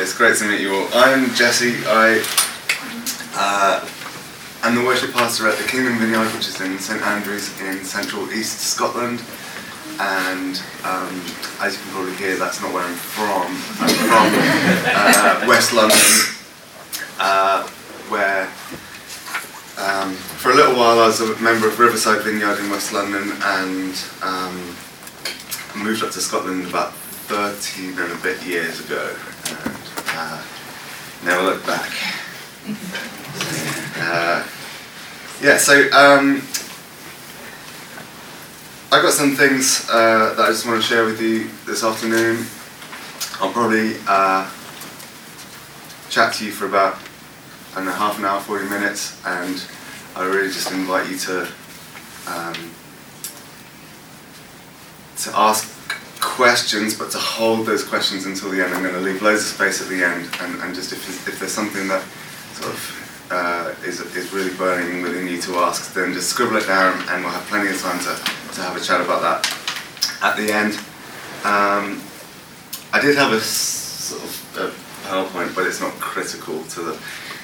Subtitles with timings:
[0.00, 0.88] It's great to meet you all.
[0.94, 1.76] I'm Jesse.
[1.84, 2.24] I
[3.36, 3.86] uh,
[4.62, 8.24] am the worship pastor at the Kingdom Vineyard, which is in St Andrews in central
[8.32, 9.20] East Scotland.
[10.00, 10.56] And
[10.88, 11.20] um,
[11.60, 13.52] as you can probably hear, that's not where I'm from.
[13.84, 14.32] I'm from
[14.88, 16.00] uh, West London,
[17.20, 17.68] uh,
[18.08, 18.44] where
[19.76, 23.36] um, for a little while I was a member of Riverside Vineyard in West London
[23.42, 23.92] and
[24.22, 24.56] um,
[25.76, 26.94] moved up to Scotland about
[27.28, 29.14] 13 and a bit years ago
[31.24, 31.90] never looked back.
[33.96, 34.46] Uh,
[35.42, 36.42] yeah, so um,
[38.92, 42.44] I got some things uh, that I just want to share with you this afternoon.
[43.40, 44.50] I'll probably uh,
[46.10, 46.98] chat to you for about
[47.72, 49.62] I don't know, half an hour, 40 minutes, and
[50.16, 51.42] I really just invite you to
[52.26, 52.70] um,
[55.18, 55.79] to ask
[56.40, 58.72] questions, but to hold those questions until the end.
[58.72, 61.38] I'm going to leave loads of space at the end, and, and just if, if
[61.38, 62.02] there's something that
[62.54, 66.66] sort of uh, is, is really burning within you to ask, then just scribble it
[66.66, 68.16] down, and we'll have plenty of time to,
[68.54, 69.44] to have a chat about that
[70.22, 70.72] at the end.
[71.44, 72.00] Um,
[72.94, 77.02] I did have a sort of a PowerPoint, but it's not critical to the.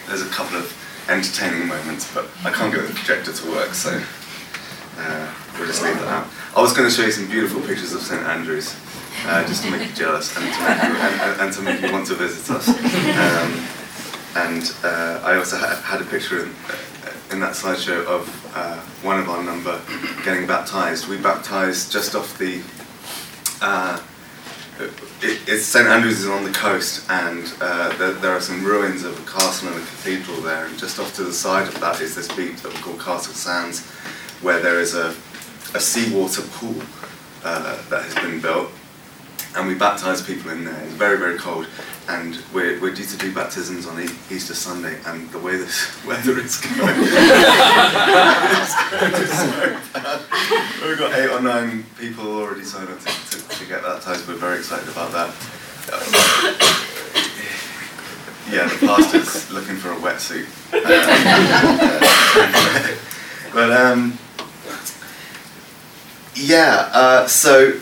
[0.08, 0.72] There's a couple of
[1.10, 4.00] entertaining moments, but I can't get the projector to work, so
[4.98, 6.26] uh, we'll just leave that out.
[6.56, 8.74] I was going to show you some beautiful pictures of St Andrews,
[9.24, 11.92] uh, just to make you jealous and to make you, and, and to make you
[11.92, 12.68] want to visit us.
[12.68, 13.76] Um,
[14.36, 16.54] and uh, I also ha- had a picture in,
[17.30, 19.80] in that slideshow of uh, one of our number
[20.24, 21.08] getting baptized.
[21.08, 22.62] We baptized just off the.
[23.62, 24.00] Uh,
[25.22, 29.04] it, it's St Andrews is on the coast, and uh, there, there, are some ruins
[29.04, 30.66] of a castle and a cathedral there.
[30.66, 33.32] And just off to the side of that is this beach that we call Castle
[33.32, 33.86] Sands,
[34.42, 35.14] where there is a,
[35.74, 36.76] a seawater pool
[37.42, 38.70] uh, that has been built,
[39.56, 40.78] and we baptise people in there.
[40.84, 41.66] It's very very cold,
[42.08, 46.38] and we're, we're due to do baptisms on Easter Sunday, and the way this weather
[46.38, 46.86] is going, so.
[50.86, 54.28] We've got eight or nine people already signed up to, to, to get baptised.
[54.28, 55.34] We're very excited about that.
[58.50, 60.46] yeah, the pastor's looking for a wetsuit.
[60.72, 60.82] Um,
[63.52, 64.18] but um,
[66.34, 67.72] yeah, uh, so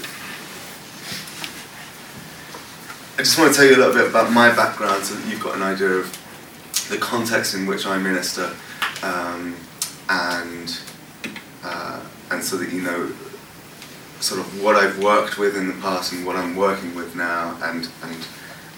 [3.14, 5.40] I just want to tell you a little bit about my background so that you've
[5.40, 8.52] got an idea of the context in which I minister
[9.04, 9.54] um,
[10.08, 10.80] and
[11.62, 12.00] uh,
[12.32, 13.12] and so that you know
[14.18, 17.56] sort of what I've worked with in the past and what I'm working with now
[17.62, 18.26] and and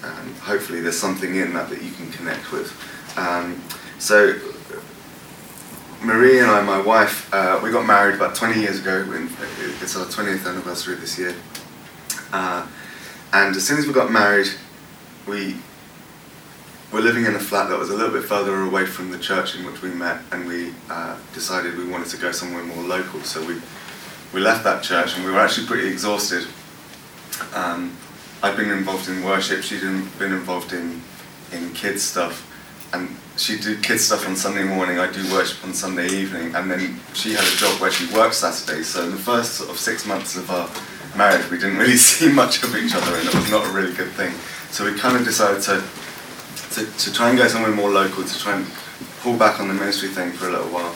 [0.03, 2.71] um, hopefully there's something in that that you can connect with.
[3.17, 3.59] Um,
[3.97, 4.39] so
[6.03, 9.03] Marie and I, my wife, uh, we got married about 20 years ago.
[9.81, 11.33] It's our 20th anniversary this year.
[12.31, 12.67] Uh,
[13.33, 14.47] and as soon as we got married,
[15.27, 15.55] we
[16.91, 19.55] were living in a flat that was a little bit further away from the church
[19.55, 23.21] in which we met, and we uh, decided we wanted to go somewhere more local.
[23.21, 23.61] So we
[24.33, 26.47] we left that church, and we were actually pretty exhausted.
[27.53, 27.95] Um,
[28.43, 31.01] I'd been involved in worship; she'd been involved in
[31.51, 32.45] in kids stuff,
[32.93, 34.99] and she'd do kids stuff on Sunday morning.
[34.99, 38.35] I'd do worship on Sunday evening, and then she had a job where she worked
[38.35, 38.87] Saturdays.
[38.87, 40.69] So in the first sort of six months of our
[41.17, 43.93] marriage, we didn't really see much of each other, and it was not a really
[43.93, 44.31] good thing.
[44.71, 45.83] So we kind of decided to,
[46.75, 48.65] to, to try and go somewhere more local, to try and
[49.21, 50.95] pull back on the ministry thing for a little while.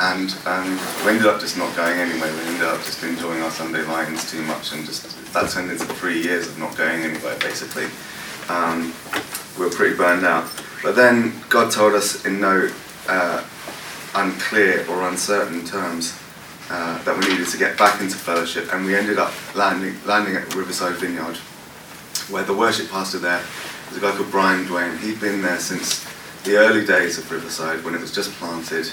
[0.00, 2.32] And um, we ended up just not going anywhere.
[2.32, 5.84] We ended up just enjoying our Sunday lines too much, and just that turned into
[5.84, 7.86] three years of not going anywhere, basically.
[8.48, 8.92] Um,
[9.58, 10.50] we were pretty burned out.
[10.82, 12.68] But then God told us in no
[13.08, 13.44] uh,
[14.14, 16.18] unclear or uncertain terms
[16.70, 20.36] uh, that we needed to get back into fellowship, and we ended up landing, landing
[20.36, 21.36] at Riverside Vineyard,
[22.30, 23.42] where the worship pastor there
[23.88, 24.98] was a guy called Brian Dwayne.
[24.98, 26.06] He'd been there since
[26.44, 28.86] the early days of Riverside, when it was just planted,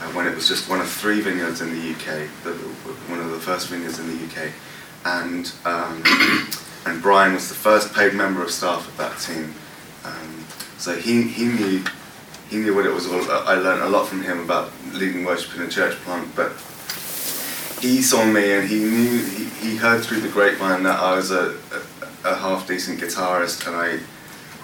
[0.00, 2.52] uh, when it was just one of three vineyards in the UK, the,
[3.08, 4.50] one of the first vineyards in the UK,
[5.04, 6.02] and um,
[6.86, 9.54] and Brian was the first paid member of staff of that team.
[10.04, 10.44] Um,
[10.78, 11.84] so he, he knew
[12.50, 13.46] he knew what it was all about.
[13.46, 16.52] I learned a lot from him about leading worship in a church plant, but
[17.82, 21.32] he saw me and he knew he, he heard through the grapevine that I was
[21.32, 21.56] a,
[22.24, 23.98] a, a half decent guitarist and I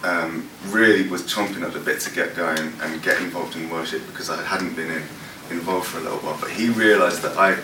[0.09, 4.07] um, really was chomping at the bit to get going and get involved in worship
[4.07, 5.03] because I hadn't been in,
[5.51, 6.39] involved for a little while.
[6.41, 7.57] But he realised that I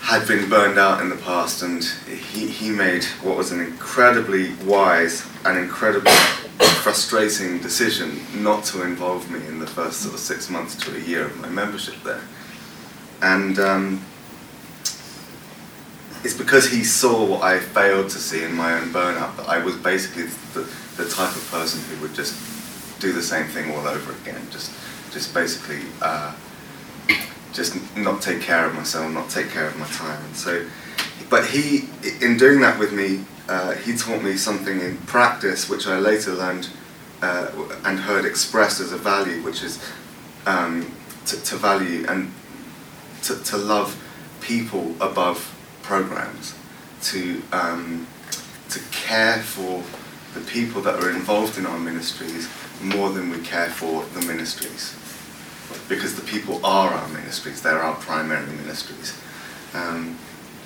[0.00, 4.54] had been burned out in the past and he, he made what was an incredibly
[4.64, 6.10] wise and incredibly
[6.82, 11.00] frustrating decision not to involve me in the first sort of six months to a
[11.00, 12.22] year of my membership there.
[13.22, 14.04] And um,
[16.26, 19.58] it's because he saw what I failed to see in my own burnout that I
[19.64, 20.24] was basically
[20.54, 20.68] the,
[21.00, 22.34] the type of person who would just
[22.98, 24.44] do the same thing all over again.
[24.50, 24.72] Just
[25.12, 26.34] just basically uh,
[27.52, 30.20] just not take care of myself, not take care of my time.
[30.24, 30.66] And so,
[31.30, 31.88] but he,
[32.20, 36.32] in doing that with me, uh, he taught me something in practice, which I later
[36.32, 36.68] learned
[37.22, 37.52] uh,
[37.84, 39.80] and heard expressed as a value, which is
[40.44, 40.92] um,
[41.26, 42.32] to, to, value and
[43.22, 43.96] to, to love
[44.40, 45.55] people above
[45.86, 46.54] programs,
[47.02, 48.06] to um,
[48.68, 49.82] to care for
[50.38, 52.48] the people that are involved in our ministries
[52.82, 54.94] more than we care for the ministries
[55.88, 59.18] because the people are our ministries, they're our primary ministries.
[59.74, 60.18] Um,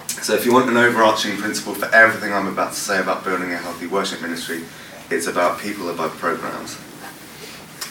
[0.08, 3.52] so if you want an overarching principle for everything I'm about to say about building
[3.52, 4.62] a healthy worship ministry,
[5.10, 6.78] it's about people above programs.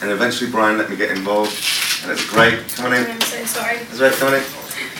[0.02, 1.52] And eventually Brian let me get involved,
[2.02, 2.68] and it's great.
[2.68, 3.10] Come on in.
[3.10, 3.76] I'm so sorry.
[3.78, 4.44] It's right, come on in.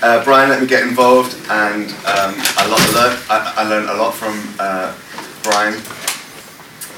[0.03, 4.15] Uh, Brian let me get involved, and um, I, learned, I, I, learned a lot
[4.15, 4.97] from uh,
[5.43, 5.75] Brian.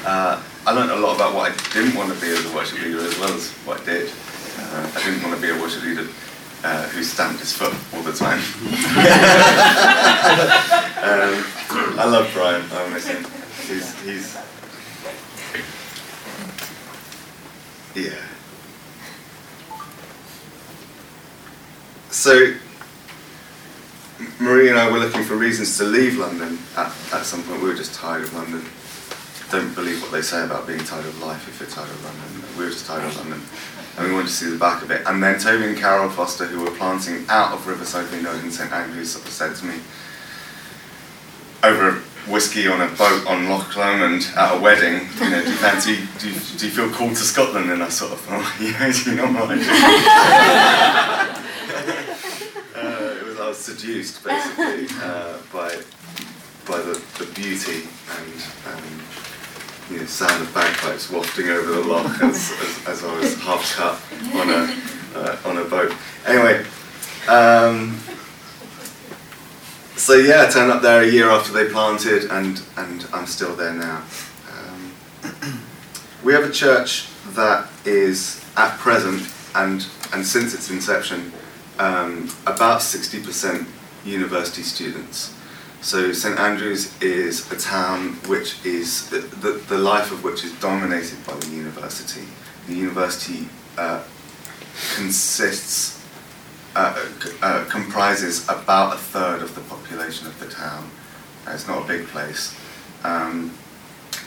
[0.07, 2.81] Uh, I learned a lot about what I didn't want to be as a worship
[2.81, 4.13] leader as well as what I did.
[4.57, 6.07] Uh, I didn't want to be a worship leader
[6.63, 8.39] uh, who stamped his foot all the time.
[11.03, 12.63] um, I love Brian.
[12.71, 13.27] I miss him.
[13.67, 14.37] He's, he's
[17.97, 18.15] yeah.
[22.11, 22.55] So
[24.41, 27.63] Marie and I were looking for reasons to leave London at, at some point.
[27.63, 28.65] We were just tired of London.
[29.51, 32.59] Don't believe what they say about being tired of life if you're tired of London.
[32.59, 33.43] We were just tired of London
[33.97, 35.03] and we wanted to see the back of it.
[35.07, 38.73] And then Toby and Carol Foster, who were planting out of Riverside Vineyard in St
[38.73, 39.75] Andrews, said to me,
[41.63, 45.57] over whiskey on a boat on Loch Lomond at a wedding, you know, do you
[45.57, 47.71] fancy, do you, do you feel called to Scotland?
[47.71, 49.59] And I sort of thought, yeah, you know what?
[53.53, 55.69] was, seduced, basically, uh, by,
[56.67, 59.03] by the, the beauty and um,
[59.91, 63.75] you know, sound of bagpipes wafting over the loch as, as, as I was half
[63.77, 64.01] cut
[64.37, 65.95] on a, uh, on a boat.
[66.27, 66.65] Anyway,
[67.29, 67.99] um,
[69.97, 73.55] so yeah, I turned up there a year after they planted, and, and I'm still
[73.55, 74.03] there now.
[74.51, 75.63] Um,
[76.25, 81.33] we have a church that is at present and, and since its inception
[81.79, 83.67] um, about 60%
[84.05, 85.35] university students.
[85.81, 90.53] So St Andrews is a town which is the, the, the, life of which is
[90.61, 92.23] dominated by the university.
[92.69, 94.05] The university uh,
[94.95, 96.07] consists
[96.77, 97.09] uh,
[97.43, 100.89] uh, comprises about a third of the population of the town.
[101.49, 102.57] it's not a big place,
[103.03, 103.53] um,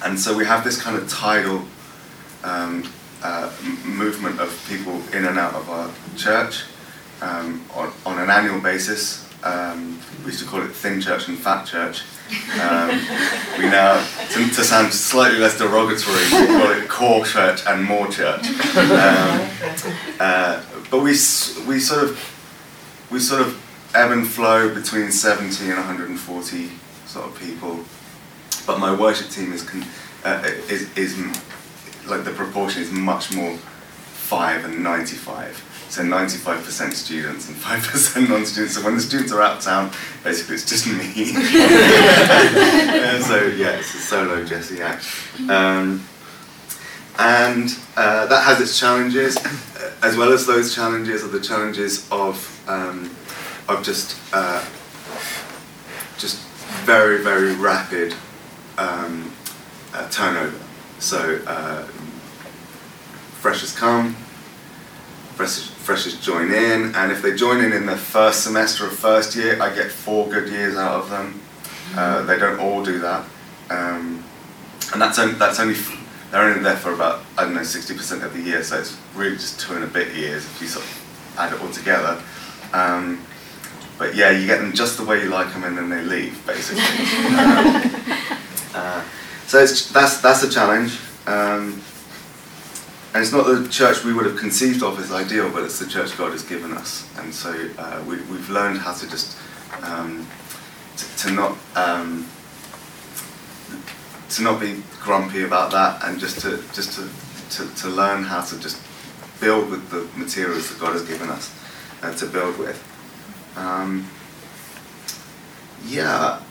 [0.03, 1.63] and so we have this kind of tidal
[2.43, 2.83] um,
[3.23, 3.51] uh,
[3.85, 6.65] movement of people in and out of our church
[7.21, 11.37] um, on, on an annual basis um, we used to call it thin church and
[11.37, 12.01] fat church.
[12.59, 12.89] Um,
[13.59, 18.07] we now, to, to, sound slightly less derogatory, we call it core church and more
[18.07, 18.43] church.
[18.75, 19.49] Um,
[20.19, 23.61] uh, but we, we sort of, we sort of
[23.93, 26.69] ebb and flow between 70 and 140
[27.05, 27.85] sort of people.
[28.65, 29.63] But my worship team is,
[30.23, 31.17] uh, is, is
[32.07, 35.74] like the proportion is much more five and 95.
[35.89, 38.75] So 95% students and 5% non-students.
[38.75, 39.91] So when the students are out of town,
[40.23, 41.25] basically it's just me.
[43.21, 45.05] so yeah, it's a solo Jesse act.
[45.49, 46.03] Um,
[47.17, 49.37] and uh, that has its challenges,
[50.03, 53.09] as well as those challenges are the challenges of um,
[53.69, 54.63] of just uh,
[56.17, 56.41] just
[56.83, 58.13] very very rapid
[58.77, 59.31] um,
[59.93, 60.59] uh, turnover.
[60.99, 61.83] So uh,
[63.39, 64.13] freshers come,
[65.35, 69.35] freshers, freshers join in, and if they join in in the first semester of first
[69.35, 71.39] year, I get four good years out of them.
[71.95, 73.23] Uh, they don't all do that,
[73.69, 74.23] um,
[74.91, 75.75] and that's only, that's only
[76.31, 78.97] they're only there for about I don't know sixty percent of the year, so it's
[79.13, 82.19] really just two and a bit years if you sort of add it all together.
[82.73, 83.23] Um,
[83.99, 86.45] but yeah, you get them just the way you like them, and then they leave
[86.47, 86.81] basically.
[87.37, 87.91] um,
[88.73, 89.03] uh,
[89.45, 90.99] so that's that's a challenge.
[93.15, 95.87] And it's not the church we would have conceived of as ideal, but it's the
[95.87, 97.07] church God has given us.
[97.17, 99.37] And so uh, we, have learned how to just
[99.83, 100.27] um,
[100.97, 102.27] to, to, not um,
[104.31, 107.07] to not be grumpy about that, and just to just to,
[107.55, 108.81] to, to, learn how to just
[109.39, 111.57] build with the materials that God has given us
[112.03, 112.83] uh, to build with.
[113.55, 114.09] Um,
[115.85, 116.41] yeah.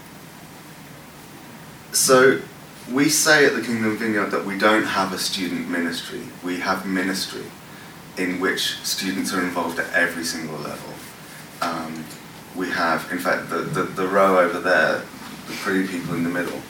[1.93, 2.41] So
[2.93, 6.23] we say at the Kingdom Vineyard that we don't have a student ministry.
[6.43, 7.45] We have ministry
[8.19, 10.95] in which students are involved at every single level.
[11.63, 12.05] Um,
[12.55, 15.03] we have, in fact, the, the, the, row over there,
[15.47, 16.61] the pretty people in the middle,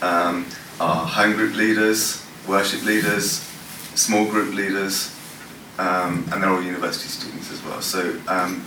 [0.00, 0.46] um,
[0.80, 3.40] are home group leaders, worship leaders,
[3.94, 5.10] small group leaders,
[5.78, 7.82] um, and they're all university students as well.
[7.82, 8.64] So, um,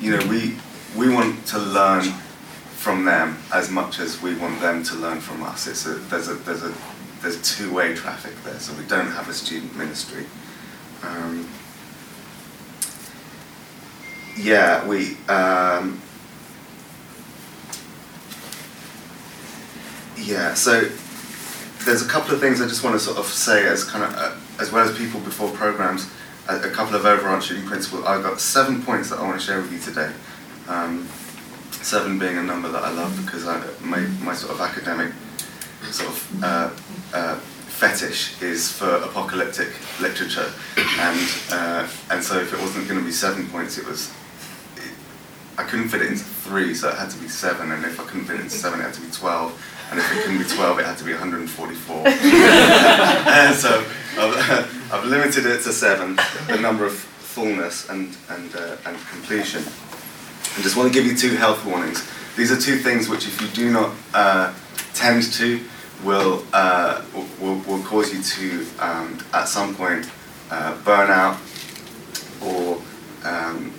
[0.00, 0.56] you know, we
[0.96, 2.04] we want to learn
[2.84, 5.66] from them as much as we want them to learn from us.
[5.66, 6.74] It's a, there's a there's a
[7.22, 10.26] there's two-way traffic there, so we don't have a student ministry.
[11.02, 11.48] Um,
[14.36, 15.16] yeah, we.
[15.28, 16.02] Um,
[20.18, 20.82] yeah, so
[21.86, 24.14] there's a couple of things I just want to sort of say as kind of
[24.14, 26.10] uh, as well as people before programs.
[26.50, 28.04] A, a, couple of overarching principles.
[28.04, 30.12] I've got seven points that I want to share with you today.
[30.68, 31.08] Um,
[31.84, 35.12] seven being a number that I love because I, my my sort of academic
[35.90, 36.70] sort of uh,
[37.12, 39.68] uh, fetish is for apocalyptic
[40.00, 41.20] literature, and
[41.52, 44.12] uh, and so if it wasn't going to be seven points, it was.
[45.56, 48.04] I couldn't fit it into three, so it had to be seven, and if I
[48.04, 49.52] couldn't fit it into seven, it had to be twelve,
[49.90, 52.08] and if it couldn't be twelve, it had to be 144.
[52.08, 53.84] and so
[54.18, 59.62] I've, I've, limited it to seven, the number of fullness and and uh, and completion.
[60.56, 62.08] I just want to give you two health warnings.
[62.36, 64.54] These are two things which, if you do not uh,
[64.92, 65.60] tend to,
[66.04, 67.02] will, uh,
[67.40, 70.08] will, will cause you to, um, at some point,
[70.52, 71.38] uh, burn out
[72.40, 72.80] or,
[73.24, 73.72] um,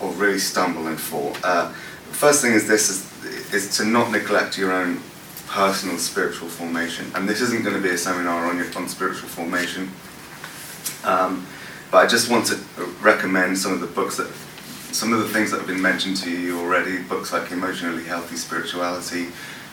[0.00, 1.36] or really stumble and fall.
[1.44, 1.70] Uh,
[2.12, 5.00] first thing is this is, is to not neglect your own
[5.48, 7.12] personal spiritual formation.
[7.14, 9.90] And this isn't going to be a seminar on, your, on spiritual formation.
[11.04, 11.46] Um,
[11.90, 12.58] but I just want to
[13.02, 14.30] recommend some of the books that,
[14.92, 18.36] some of the things that have been mentioned to you already, books like Emotionally Healthy
[18.36, 19.28] Spirituality,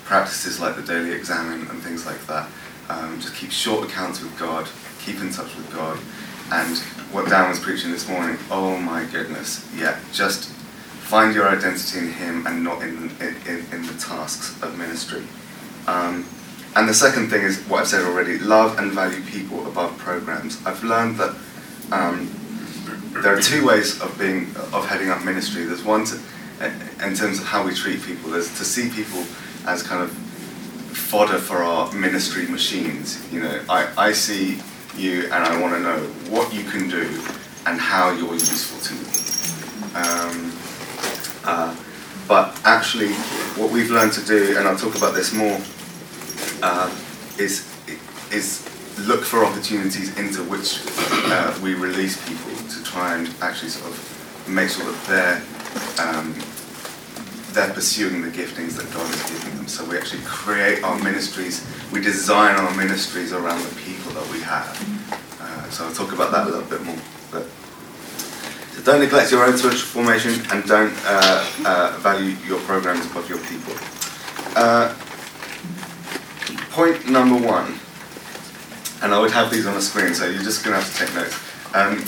[0.05, 2.47] practices like the daily examen and things like that.
[2.89, 4.67] Um, just keep short accounts with God,
[4.99, 5.99] keep in touch with God.
[6.51, 6.77] And
[7.11, 12.13] what Dan was preaching this morning, oh my goodness, yeah, just find your identity in
[12.13, 15.23] Him and not in, in, in the tasks of ministry.
[15.85, 16.25] Um,
[16.75, 20.63] and the second thing is what I've said already love and value people above programs.
[20.65, 21.35] I've learned that
[21.91, 22.38] um,
[23.11, 25.63] there are two ways of being of heading up ministry.
[25.63, 26.15] There's one to,
[27.03, 28.31] in terms of how we treat people.
[28.31, 29.23] There's to see people
[29.65, 33.21] as kind of fodder for our ministry machines.
[33.31, 34.61] You know, I, I see
[34.95, 35.99] you and I want to know
[36.29, 37.21] what you can do
[37.65, 39.09] and how you're useful to me.
[39.95, 40.53] Um,
[41.45, 41.75] uh,
[42.27, 43.13] but actually,
[43.59, 45.59] what we've learned to do, and I'll talk about this more,
[46.61, 46.95] uh,
[47.39, 47.67] is
[48.31, 48.69] is
[49.07, 50.81] look for opportunities into which
[51.31, 56.33] uh, we release people to try and actually sort of make sure that they're um,
[57.53, 59.67] they're pursuing the giftings that God has given them.
[59.67, 64.39] So we actually create our ministries, we design our ministries around the people that we
[64.41, 64.69] have.
[65.41, 66.97] Uh, so I'll talk about that a little bit more.
[67.31, 67.47] But
[68.73, 73.27] so don't neglect your own spiritual formation and don't uh, uh, value your programs above
[73.29, 73.73] your people.
[74.55, 74.93] Uh,
[76.71, 77.79] point number one,
[79.01, 81.05] and I would have these on the screen, so you're just going to have to
[81.05, 81.37] take notes.
[81.73, 82.03] Um,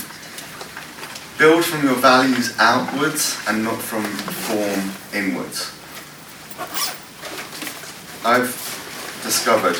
[1.38, 5.72] build from your values outwards and not from form inwards.
[8.24, 8.52] I've
[9.22, 9.76] discovered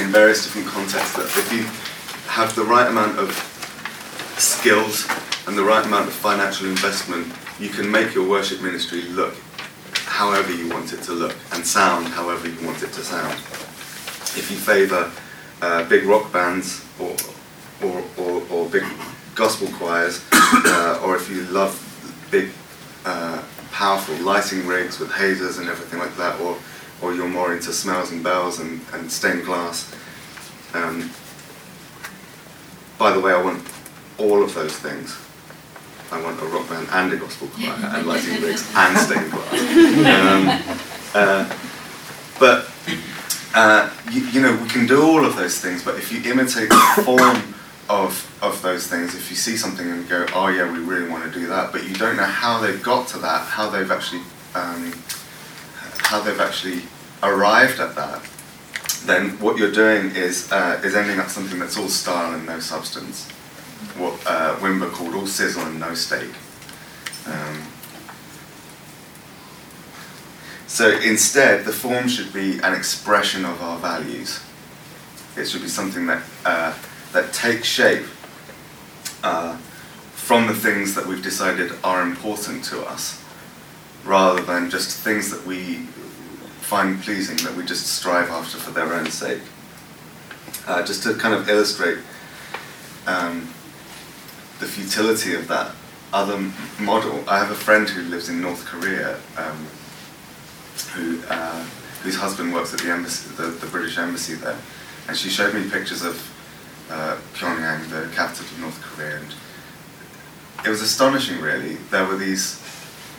[0.00, 1.64] in various different contexts that if you
[2.30, 3.32] have the right amount of
[4.38, 5.06] skills
[5.46, 7.26] and the right amount of financial investment,
[7.58, 9.34] you can make your worship ministry look
[10.04, 13.32] however you want it to look and sound however you want it to sound.
[14.38, 15.10] If you favour
[15.62, 17.14] uh, big rock bands or,
[17.82, 18.84] or, or, or big
[19.34, 21.72] gospel choirs, uh, or if you love
[22.30, 22.50] big,
[23.06, 23.40] uh,
[23.70, 26.58] powerful lighting rigs with hazers and everything like that, or,
[27.00, 29.94] or you're more into smells and bells and, and stained glass.
[30.74, 31.10] Um,
[32.98, 33.66] by the way, I want
[34.18, 35.16] all of those things.
[36.10, 39.52] I want a rock band and a gospel choir and lighting rigs and stained glass.
[41.14, 41.56] Um, uh,
[42.38, 42.71] but
[43.54, 46.68] uh, you, you, know, we can do all of those things, but if you imitate
[46.68, 47.52] the form
[47.88, 49.14] of, of those things.
[49.14, 51.88] If you see something and go, oh yeah, we really want to do that, but
[51.88, 54.22] you don't know how they've got to that, how they've actually,
[54.54, 54.92] um,
[55.98, 56.82] how they've actually
[57.22, 58.22] arrived at that,
[59.04, 62.60] then what you're doing is uh, is ending up something that's all style and no
[62.60, 63.28] substance.
[63.96, 66.30] What uh, Wimber called all sizzle and no steak.
[67.26, 67.62] Um,
[70.72, 74.40] so instead, the form should be an expression of our values.
[75.36, 76.74] It should be something that uh,
[77.12, 78.06] that take shape
[79.22, 79.58] uh,
[80.14, 83.22] from the things that we've decided are important to us,
[84.02, 85.88] rather than just things that we
[86.62, 89.42] find pleasing, that we just strive after for their own sake.
[90.66, 91.98] Uh, just to kind of illustrate
[93.06, 93.40] um,
[94.58, 95.74] the futility of that
[96.14, 96.50] other
[96.80, 99.66] model, I have a friend who lives in North Korea, um,
[100.94, 101.64] who uh,
[102.02, 104.58] whose husband works at the embassy, the, the British embassy there,
[105.08, 106.16] and she showed me pictures of
[106.90, 109.34] uh, Pyongyang, the capital of North Korea, and
[110.64, 111.40] it was astonishing.
[111.40, 112.60] Really, there were these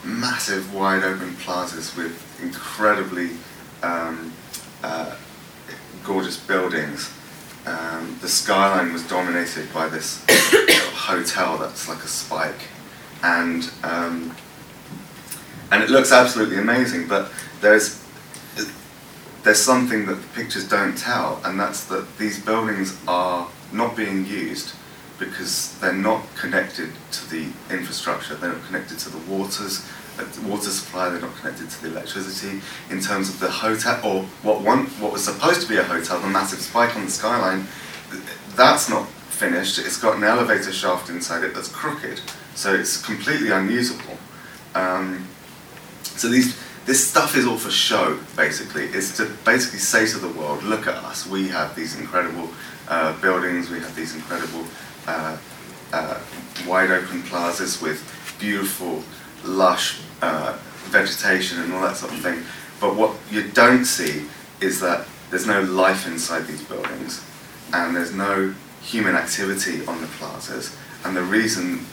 [0.04, 3.32] massive, wide open plazas with incredibly
[3.82, 4.34] um,
[4.84, 5.16] uh,
[6.04, 7.12] gorgeous buildings.
[7.66, 12.68] Um, the skyline was dominated by this hotel that's like a spike,
[13.24, 14.36] and um,
[15.74, 17.08] and it looks absolutely amazing.
[17.08, 18.00] But there's
[19.44, 24.26] there's something that the pictures don't tell, and that's that these buildings are not being
[24.26, 24.74] used
[25.20, 29.86] because they're not connected to the infrastructure, they're not connected to the waters,
[30.18, 32.62] uh, the water supply, they're not connected to the electricity.
[32.90, 36.20] In terms of the hotel, or what one, what was supposed to be a hotel,
[36.20, 37.66] the massive spike on the skyline,
[38.56, 39.80] that's not finished.
[39.80, 42.22] It's got an elevator shaft inside it that's crooked,
[42.56, 44.18] so it's completely unusable.
[44.76, 45.28] Um,
[46.04, 48.86] so these this stuff is all for show, basically.
[48.86, 52.50] It's to basically say to the world, look at us, we have these incredible
[52.90, 54.66] uh, buildings, we have these incredible
[55.08, 55.38] uh,
[55.94, 56.20] uh,
[56.68, 58.04] wide open plazas with
[58.38, 59.02] beautiful,
[59.46, 62.44] lush uh, vegetation and all that sort of thing.
[62.82, 64.26] But what you don't see
[64.60, 67.24] is that there's no life inside these buildings
[67.72, 70.76] and there's no human activity on the plazas.
[71.06, 71.86] And the reason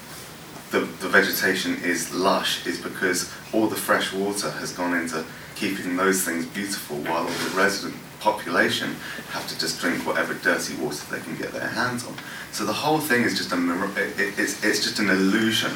[0.71, 5.25] the, the vegetation is lush is because all the fresh water has gone into
[5.57, 8.95] keeping those things beautiful while the resident population
[9.31, 12.15] have to just drink whatever dirty water they can get their hands on.
[12.53, 13.57] So the whole thing is just a
[13.97, 15.73] it, it's, it's just an illusion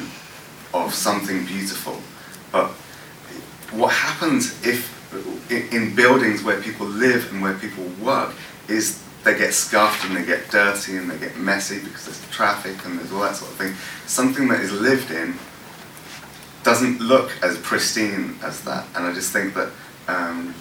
[0.73, 1.99] of something beautiful.
[2.51, 2.69] But
[3.71, 4.93] what happens if
[5.49, 8.33] in buildings where people live and where people work
[8.67, 12.85] is they get scuffed and they get dirty and they get messy because there's traffic
[12.85, 13.73] and there's all that sort of thing.
[14.05, 15.33] Something that is lived in
[16.63, 18.85] doesn't look as pristine as that.
[18.95, 19.71] And I just think that
[20.07, 20.53] um,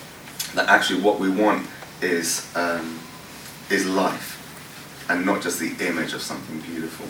[0.55, 1.67] that actually what we want
[2.01, 2.99] is um,
[3.71, 4.41] is life
[5.11, 7.07] and not just the image of something beautiful.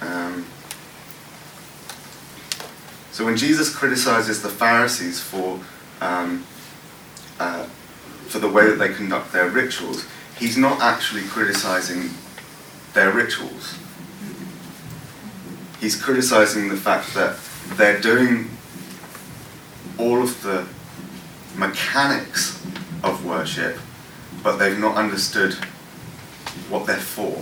[0.00, 0.46] Um,
[3.12, 5.60] so when Jesus criticizes the Pharisees for
[6.00, 6.46] um,
[7.38, 7.64] uh,
[8.28, 10.06] for the way that they conduct their rituals,
[10.38, 12.10] he's not actually criticizing
[12.92, 13.78] their rituals.
[15.80, 17.38] He's criticizing the fact that
[17.76, 18.50] they're doing
[19.98, 20.66] all of the
[21.56, 22.60] mechanics
[23.02, 23.78] of worship,
[24.42, 25.54] but they've not understood
[26.68, 27.32] what they're for.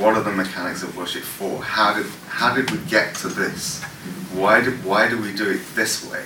[0.00, 1.62] What are the mechanics of worship for?
[1.62, 3.82] How did how did we get to this?
[4.32, 6.24] Why did why do we do it this way?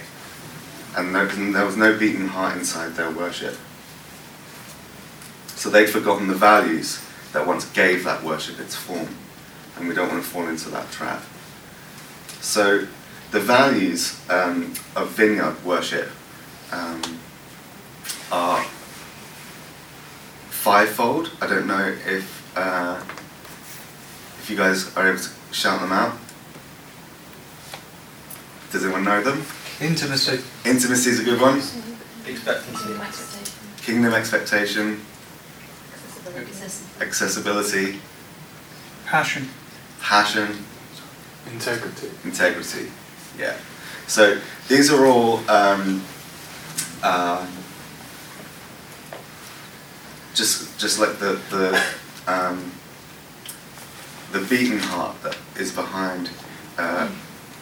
[0.96, 3.56] And there, there was no beating heart inside their worship.
[5.58, 9.08] So they'd forgotten the values that once gave that worship its form.
[9.76, 11.20] And we don't want to fall into that trap.
[12.40, 12.86] So
[13.32, 16.10] the values um, of vineyard worship
[16.70, 17.02] um,
[18.30, 18.62] are
[20.48, 21.32] fivefold.
[21.42, 23.02] I don't know if uh,
[24.38, 26.16] if you guys are able to shout them out.
[28.70, 29.42] Does anyone know them?
[29.80, 30.40] Intimacy.
[30.64, 31.58] Intimacy is a good one.
[32.26, 33.44] Expectancy.
[33.82, 35.00] Kingdom expectation,
[37.00, 38.00] accessibility,
[39.06, 39.48] Passion.
[40.00, 40.64] passion,
[41.52, 42.08] Integrity.
[42.24, 42.90] integrity.
[43.38, 43.56] Yeah.
[44.06, 46.02] So these are all um,
[47.02, 47.46] uh,
[50.34, 51.82] just just like the the
[52.32, 52.70] um,
[54.32, 56.30] the beating heart that is behind
[56.76, 57.10] uh,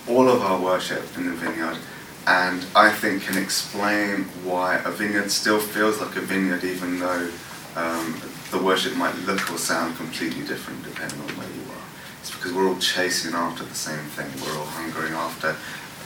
[0.08, 1.78] all of our worship in the vineyard,
[2.26, 7.30] and I think can explain why a vineyard still feels like a vineyard, even though
[7.76, 8.20] um,
[8.56, 11.86] the worship might look or sound completely different depending on where you are.
[12.20, 14.28] It's because we're all chasing after the same thing.
[14.42, 15.56] We're all hungering after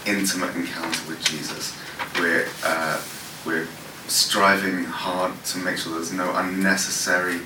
[0.05, 1.77] intimate encounter with Jesus.
[2.19, 3.01] We're uh,
[3.45, 3.67] we're
[4.07, 7.39] striving hard to make sure there's no unnecessary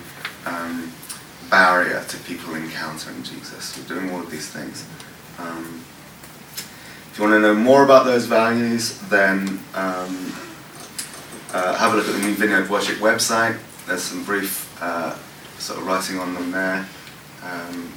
[0.45, 0.91] um,
[1.51, 3.77] barrier to people encountering Jesus.
[3.77, 4.87] We're doing all of these things.
[5.37, 5.83] Um,
[7.11, 10.33] if you want to know more about those values, then um,
[11.53, 13.57] uh, have a look at the New Vineyard Worship website.
[13.85, 15.17] There's some brief uh,
[15.57, 16.87] sort of writing on them there.
[17.43, 17.91] Um,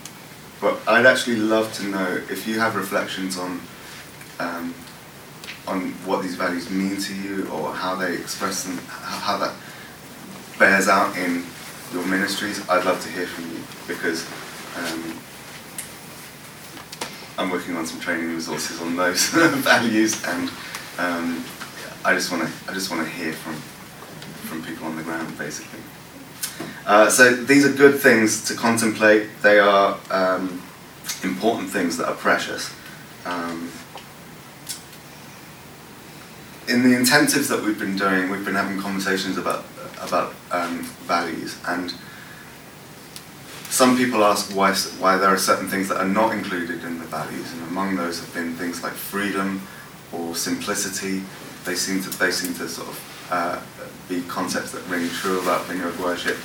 [0.60, 3.60] but I'd actually love to know if you have reflections on
[4.40, 4.74] um,
[5.66, 9.54] on what these values mean to you or how they express them, how that
[10.58, 11.44] bears out in
[11.92, 12.66] your ministries.
[12.68, 14.26] I'd love to hear from you because
[14.76, 15.18] um,
[17.38, 20.50] I'm working on some training resources on those values, and
[20.98, 21.44] um,
[22.04, 25.36] I just want to I just want to hear from from people on the ground,
[25.38, 25.80] basically.
[26.86, 29.28] Uh, so these are good things to contemplate.
[29.42, 30.62] They are um,
[31.22, 32.74] important things that are precious.
[33.24, 33.70] Um,
[36.68, 39.64] in the intensives that we've been doing, we've been having conversations about
[40.00, 41.92] about um, values, and
[43.68, 47.06] some people ask why why there are certain things that are not included in the
[47.06, 49.62] values, and among those have been things like freedom
[50.12, 51.22] or simplicity.
[51.64, 53.60] They seem to they seem to sort of uh,
[54.08, 56.36] be concepts that ring true about vineyard worship.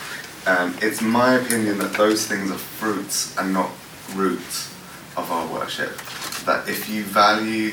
[0.46, 3.72] Um, it's my opinion that those things are fruits and not
[4.14, 4.68] roots
[5.16, 5.98] of our worship.
[6.46, 7.72] That if you value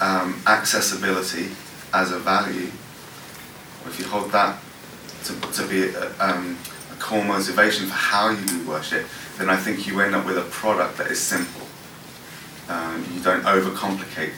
[0.00, 1.48] um, accessibility
[1.92, 2.70] as a value,
[3.86, 4.60] if you hold that
[5.24, 6.56] to, to be a, um,
[6.92, 9.06] a core motivation for how you do worship,
[9.38, 11.66] then I think you end up with a product that is simple.
[12.68, 14.32] Um, you don't overcomplicate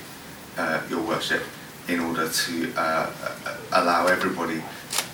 [0.57, 1.43] uh, your worship
[1.89, 4.63] in order to uh, uh allow everybody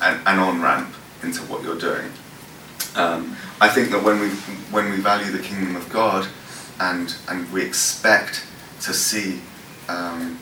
[0.00, 2.11] an, an on ramp into what you're doing.
[2.94, 4.28] Um, I think that when we
[4.70, 6.28] when we value the kingdom of God,
[6.80, 8.44] and and we expect
[8.82, 9.40] to see,
[9.88, 10.38] um,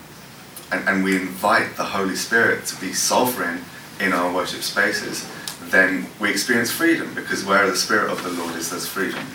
[0.71, 3.61] and, and we invite the Holy Spirit to be sovereign
[3.99, 5.29] in our worship spaces,
[5.69, 9.25] then we experience freedom because where the Spirit of the Lord is, there's freedom.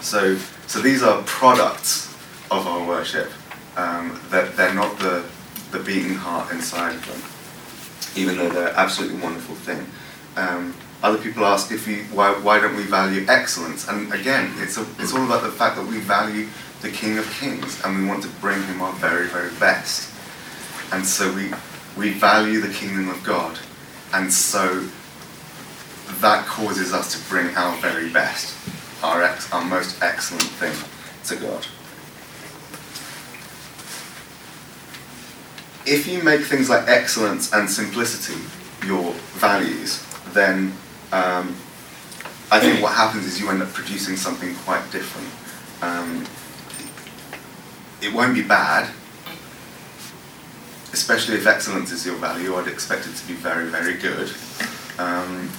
[0.00, 2.14] So so these are products
[2.50, 3.30] of our worship.
[3.76, 5.22] Um, that they're not the
[5.70, 9.86] the beating heart inside of them, even though they're absolutely wonderful thing.
[10.36, 13.88] Um, other people ask if we why, why don't we value excellence?
[13.88, 16.48] And again, it's, a, it's all about the fact that we value
[16.82, 20.12] the King of Kings and we want to bring him our very, very best.
[20.92, 21.50] And so we,
[21.96, 23.58] we value the kingdom of God.
[24.12, 24.86] And so
[26.20, 28.54] that causes us to bring our very best,
[29.02, 30.74] our, ex, our most excellent thing
[31.24, 31.66] to God.
[35.86, 38.40] If you make things like excellence and simplicity
[38.84, 40.72] your values, then
[41.12, 41.54] um,
[42.50, 45.28] I think what happens is you end up producing something quite different.
[45.82, 46.26] Um,
[48.02, 48.90] it won't be bad,
[50.92, 52.56] especially if excellence is your value.
[52.56, 54.30] I'd expect it to be very, very good.
[54.98, 55.50] Um,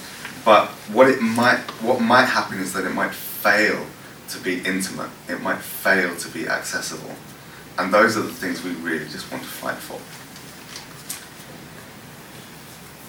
[0.44, 3.86] but what it might, what might happen is that it might fail
[4.28, 5.10] to be intimate.
[5.28, 7.14] It might fail to be accessible,
[7.78, 10.00] and those are the things we really just want to fight for.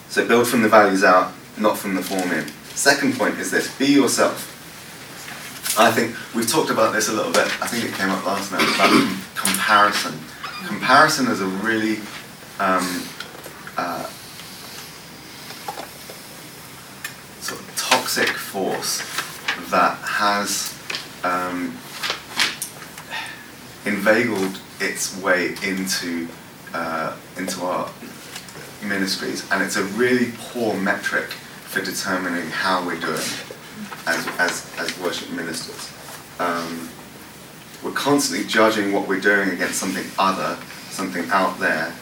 [0.09, 2.47] So build from the values out not from the form in.
[2.73, 4.55] Second point is this be yourself.
[5.77, 8.51] I think we've talked about this a little bit, I think it came up last
[8.51, 8.89] night, about
[9.35, 10.13] comparison.
[10.65, 11.97] Comparison is a really
[12.59, 13.03] um,
[13.77, 14.03] uh,
[17.39, 18.99] sort of toxic force
[19.69, 20.73] that has
[21.23, 21.77] um,
[23.85, 26.27] inveigled its way into
[26.73, 27.89] uh, into our
[28.83, 31.25] ministries, and it's a really poor metric
[31.69, 33.27] for determining how we're doing
[34.07, 35.93] as, as, as worship ministers.
[36.39, 36.89] Um,
[37.83, 40.57] we're constantly judging what we're doing against something other,
[40.89, 41.93] something out there,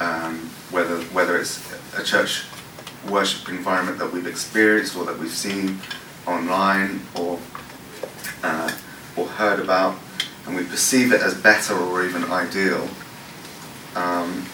[0.00, 0.38] um,
[0.70, 1.60] whether, whether it's
[1.96, 2.44] a church
[3.08, 5.78] worship environment that we've experienced or that we've seen
[6.26, 7.38] online or,
[8.42, 8.70] uh,
[9.16, 9.96] or heard about,
[10.46, 12.88] and we perceive it as better or even ideal.
[13.94, 14.46] Um,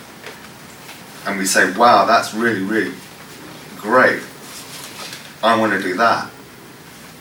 [1.26, 2.94] and we say, wow, that's really, really
[3.76, 4.22] great.
[5.42, 6.30] I want to do that.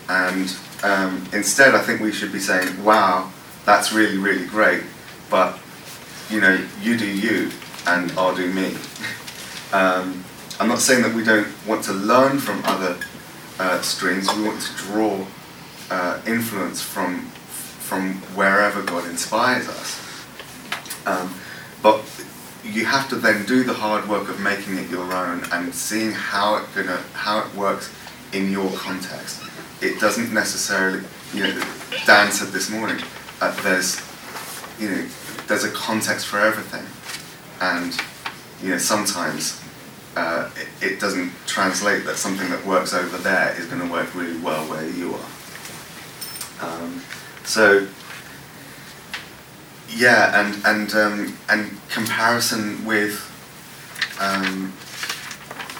[0.09, 3.31] And um, instead, I think we should be saying, wow,
[3.65, 4.83] that's really, really great,
[5.29, 5.57] but
[6.29, 7.51] you know, you do you,
[7.87, 8.75] and I'll do me.
[9.73, 10.23] um,
[10.59, 12.97] I'm not saying that we don't want to learn from other
[13.59, 14.33] uh, streams.
[14.35, 15.25] We want to draw
[15.89, 17.27] uh, influence from
[17.91, 20.25] from wherever God inspires us.
[21.05, 21.33] Um,
[21.83, 22.01] but
[22.63, 26.11] you have to then do the hard work of making it your own and seeing
[26.11, 27.93] how it gonna how it works
[28.33, 29.41] in your context.
[29.81, 31.01] It doesn't necessarily,
[31.33, 31.63] you know,
[32.05, 33.03] Dan said this morning,
[33.41, 33.99] uh, there's,
[34.79, 35.07] you know,
[35.47, 36.85] there's a context for everything,
[37.61, 37.97] and
[38.61, 39.61] you know sometimes
[40.15, 44.13] uh, it, it, doesn't translate that something that works over there is going to work
[44.13, 46.69] really well where you are.
[46.69, 47.01] Um,
[47.43, 47.87] so
[49.95, 53.27] yeah, and and um, and comparison with
[54.19, 54.73] um,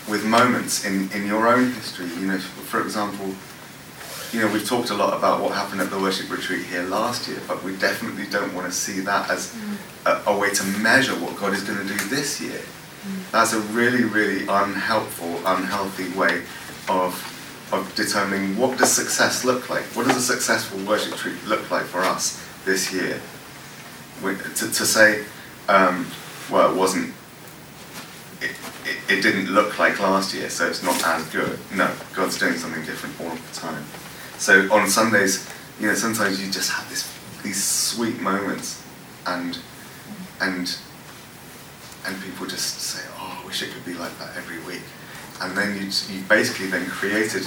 [0.09, 2.07] with moments in, in your own history.
[2.19, 3.33] You know, for example,
[4.31, 7.27] you know we've talked a lot about what happened at the worship retreat here last
[7.27, 9.77] year, but we definitely don't want to see that as mm.
[10.05, 12.59] a, a, way to measure what God is going to do this year.
[12.59, 13.31] Mm.
[13.31, 16.43] That's a really, really unhelpful, unhealthy way
[16.89, 17.27] of
[17.71, 19.83] of determining what does success look like.
[19.95, 23.21] What does a successful worship retreat look like for us this year?
[24.21, 25.25] To, to say,
[25.67, 26.07] um,
[26.49, 27.13] well, it wasn't,
[28.41, 28.51] it,
[28.85, 31.59] it, it, didn't look like last year, so it's not as good.
[31.75, 33.83] No, God's doing something different all the time.
[34.37, 35.47] So on Sundays,
[35.79, 37.11] you know, sometimes you just have this,
[37.43, 38.83] these sweet moments,
[39.27, 39.57] and
[40.39, 40.77] and
[42.05, 44.81] and people just say, "Oh, I wish it could be like that every week,"
[45.41, 47.45] and then you you basically then created,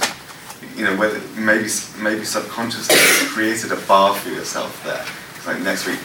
[0.75, 2.95] you know, whether maybe maybe subconsciously
[3.27, 5.05] created a bar for yourself there.
[5.45, 5.99] Like next week,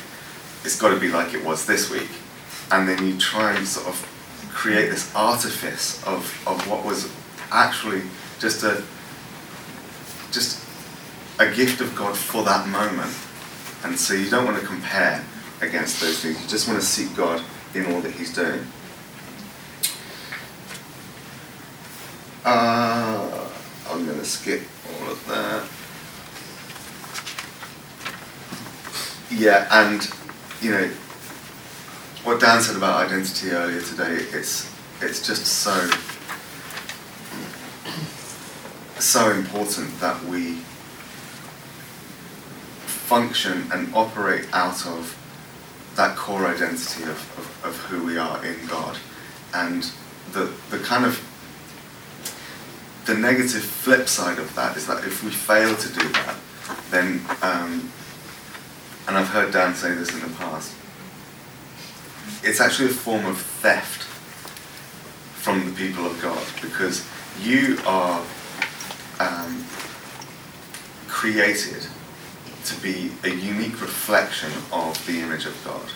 [0.65, 2.09] it's got to be like it was this week,
[2.71, 4.07] and then you try and sort of
[4.53, 7.11] create this artifice of, of what was
[7.51, 8.03] actually
[8.39, 8.83] just a
[10.31, 10.65] just
[11.39, 13.13] a gift of God for that moment.
[13.83, 15.25] And so you don't want to compare
[15.63, 16.41] against those things.
[16.43, 17.43] You just want to seek God
[17.75, 18.61] in all that He's doing.
[22.45, 23.49] Uh,
[23.89, 24.63] I'm going to skip
[25.01, 25.67] all of that.
[29.31, 30.03] Yeah, and
[30.61, 30.91] you know
[32.25, 34.17] what Dan said about identity earlier today.
[34.33, 34.71] It's
[35.01, 35.91] it's just so
[38.99, 40.57] so important that we
[43.11, 45.17] function and operate out of
[45.97, 48.97] that core identity of, of, of who we are in God.
[49.53, 49.91] And
[50.33, 51.21] the, the kind of
[53.07, 56.37] the negative flip side of that is that if we fail to do that,
[56.91, 57.91] then, um,
[59.11, 60.73] and I've heard Dan say this in the past,
[62.45, 64.05] it's actually a form of theft
[65.35, 67.05] from the people of God because
[67.43, 68.25] you are
[69.19, 69.65] um,
[71.09, 71.89] created
[72.67, 75.91] to be a unique reflection of the image of God.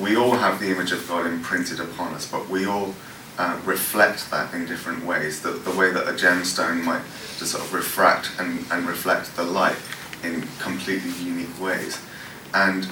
[0.00, 2.94] We all have the image of God imprinted upon us, but we all
[3.36, 5.42] uh, reflect that in different ways.
[5.42, 7.02] The, the way that a gemstone might
[7.40, 9.74] just sort of refract and, and reflect the light
[10.24, 12.00] in completely unique ways.
[12.52, 12.88] And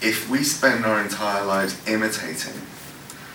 [0.00, 2.60] if we spend our entire lives imitating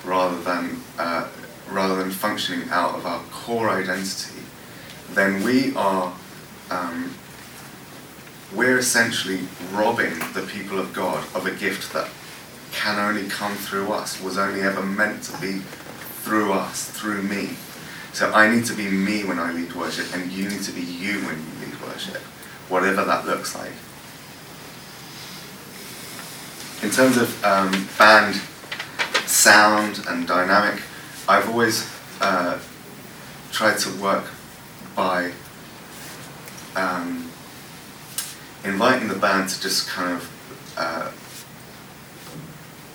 [0.06, 1.28] rather than, uh,
[1.70, 4.42] rather than functioning out of our core identity,
[5.14, 6.14] then we are
[6.70, 7.12] um,
[8.56, 9.42] we're essentially
[9.74, 12.10] robbing the people of God of a gift that
[12.72, 15.60] can only come through us, was only ever meant to be
[16.24, 17.50] through us, through me.
[18.14, 20.82] So I need to be me when I lead worship, and you need to be
[20.82, 22.22] you when you lead worship,
[22.70, 23.74] whatever that looks like.
[26.82, 28.36] In terms of um, band
[29.26, 30.82] sound and dynamic,
[31.28, 31.90] I've always
[32.22, 32.58] uh,
[33.52, 34.26] tried to work
[34.96, 35.32] by
[36.76, 37.30] um,
[38.64, 41.12] inviting the band to just kind of uh,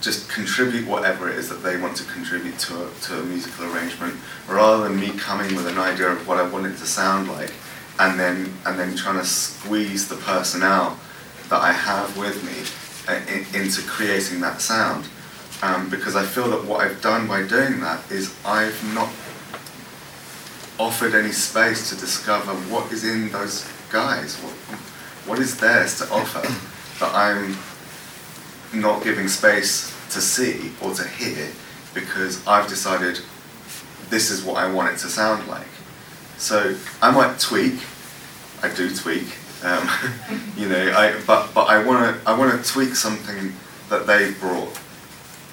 [0.00, 3.72] just contribute whatever it is that they want to contribute to a, to a musical
[3.74, 4.14] arrangement,
[4.48, 7.52] rather than me coming with an idea of what I want it to sound like,
[7.98, 10.96] and then and then trying to squeeze the person out
[11.48, 15.06] that I have with me uh, in, into creating that sound.
[15.62, 19.08] Um, because I feel that what I've done by doing that is I've not
[20.78, 24.52] offered any space to discover what is in those guys, what,
[25.26, 26.40] what is theirs to offer
[27.04, 27.56] that I'm
[28.78, 31.48] not giving space to see or to hear
[31.94, 33.20] because I've decided
[34.10, 35.66] this is what I want it to sound like.
[36.44, 37.80] So I might tweak,
[38.62, 39.88] I do tweak, um,
[40.58, 43.54] you know, I, but, but I want to I wanna tweak something
[43.88, 44.78] that they brought.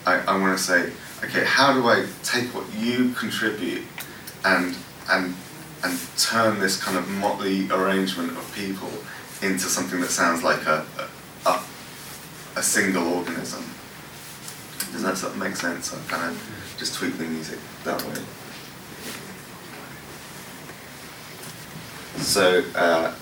[0.06, 0.92] I, I want to say,
[1.24, 3.86] okay, how do I take what you contribute
[4.44, 4.76] and
[5.10, 5.34] and
[5.82, 8.92] and turn this kind of motley arrangement of people
[9.42, 10.86] into something that sounds like a
[11.46, 11.64] a,
[12.58, 13.64] a single organism.
[14.92, 15.94] Does that sort of make sense?
[15.94, 18.22] I'm kind of just tweak the music that way.
[22.18, 23.14] So uh,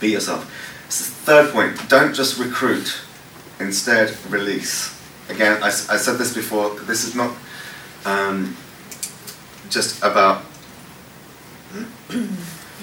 [0.00, 0.50] be yourself.
[0.88, 3.00] Third point: don't just recruit,
[3.60, 4.92] instead release.
[5.28, 6.78] Again, I, I said this before.
[6.80, 7.34] This is not
[8.04, 8.56] um,
[9.70, 10.44] just about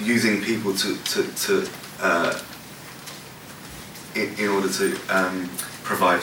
[0.00, 2.38] using people to, to, to uh,
[4.14, 5.48] in, in order to um,
[5.82, 6.22] provide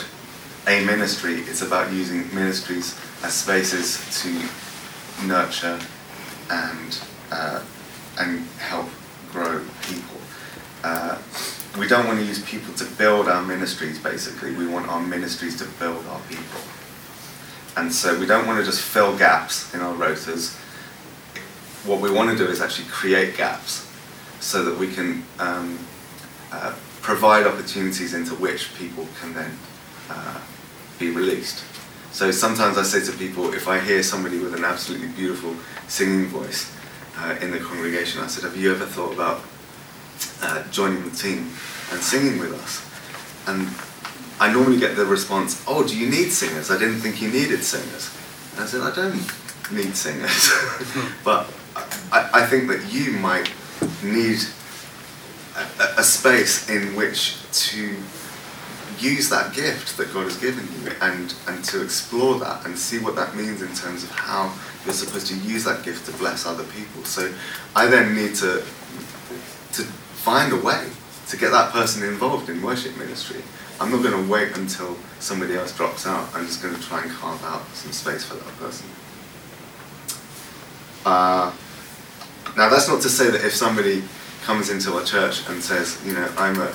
[0.68, 5.80] a ministry, it's about using ministries as spaces to nurture
[6.50, 7.00] and
[7.32, 7.62] uh,
[8.20, 8.90] and help
[9.32, 10.18] grow people.
[10.84, 11.18] Uh,
[11.78, 14.00] we don't want to use people to build our ministries.
[14.00, 16.62] Basically, we want our ministries to build our people.
[17.78, 20.58] And so we don't want to just fill gaps in our rotas
[21.86, 23.88] what we want to do is actually create gaps
[24.40, 25.80] so that we can um,
[26.52, 29.52] uh, provide opportunities into which people can then
[30.10, 30.40] uh,
[30.98, 31.64] be released.
[32.12, 35.56] So sometimes I say to people, if I hear somebody with an absolutely beautiful
[35.88, 36.76] singing voice
[37.20, 39.42] uh, in the congregation, I said, Have you ever thought about
[40.42, 41.50] uh, joining the team
[41.92, 42.86] and singing with us?
[43.48, 43.68] And
[44.40, 46.72] I normally get the response, Oh, do you need singers?
[46.72, 48.16] I didn't think you needed singers.
[48.54, 49.16] And I said, I don't
[49.72, 50.52] need singers.
[51.24, 51.52] but
[52.12, 53.52] I, I think that you might
[54.04, 54.40] need
[55.58, 57.96] a, a space in which to
[59.00, 63.00] use that gift that God has given you and, and to explore that and see
[63.00, 64.54] what that means in terms of how
[64.86, 67.04] you're supposed to use that gift to bless other people.
[67.04, 67.32] So
[67.76, 68.64] I then need to
[69.74, 69.84] to
[70.24, 70.88] find a way
[71.28, 73.42] to get that person involved in worship ministry.
[73.80, 76.28] I'm not going to wait until somebody else drops out.
[76.34, 78.88] I'm just going to try and carve out some space for that person.
[81.06, 81.54] Uh,
[82.58, 84.04] now that's not to say that if somebody
[84.44, 86.74] comes into our church and says, you know, I'm a,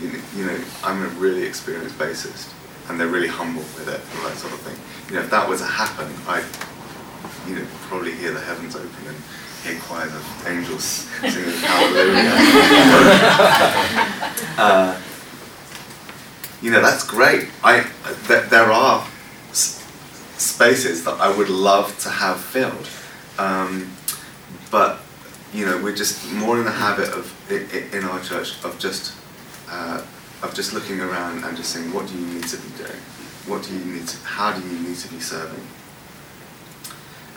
[0.00, 2.52] you know, I'm a really experienced bassist,
[2.88, 4.76] and they're really humble with it, and that sort of thing.
[5.08, 6.44] You know, if that were to happen, I,
[7.46, 9.16] you know, probably hear the heavens open and
[9.62, 12.32] hear choirs of angels singing hallelujah.
[14.58, 15.00] uh,
[16.62, 17.48] you know, that's great.
[17.62, 17.82] I
[18.26, 19.06] th- there are
[19.50, 19.84] s-
[20.38, 22.88] spaces that I would love to have filled,
[23.38, 23.90] um,
[24.70, 25.00] but
[25.52, 29.14] you know, we're just more in the habit of in our church of just
[29.70, 30.02] uh,
[30.42, 33.00] of just looking around and just saying, what do you need to be doing?
[33.46, 34.16] What do you need to?
[34.24, 35.64] How do you need to be serving?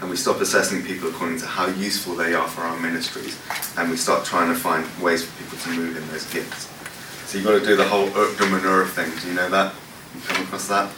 [0.01, 3.37] And we stop assessing people according to how useful they are for our ministries,
[3.77, 6.69] and we start trying to find ways for people to move in those gifts.
[7.29, 8.07] So you've got to do the whole
[8.49, 9.11] manure thing.
[9.21, 9.73] Do you know that?
[10.15, 10.89] You come across that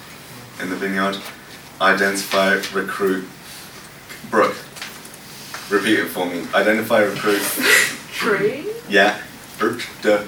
[0.62, 1.18] in the vineyard?
[1.82, 3.28] Identify, recruit,
[4.30, 4.56] Brooke.
[5.70, 6.46] Repeat it for me.
[6.54, 7.42] Identify, recruit.
[8.14, 8.68] Tree.
[8.88, 9.20] Yeah.
[10.02, 10.28] De,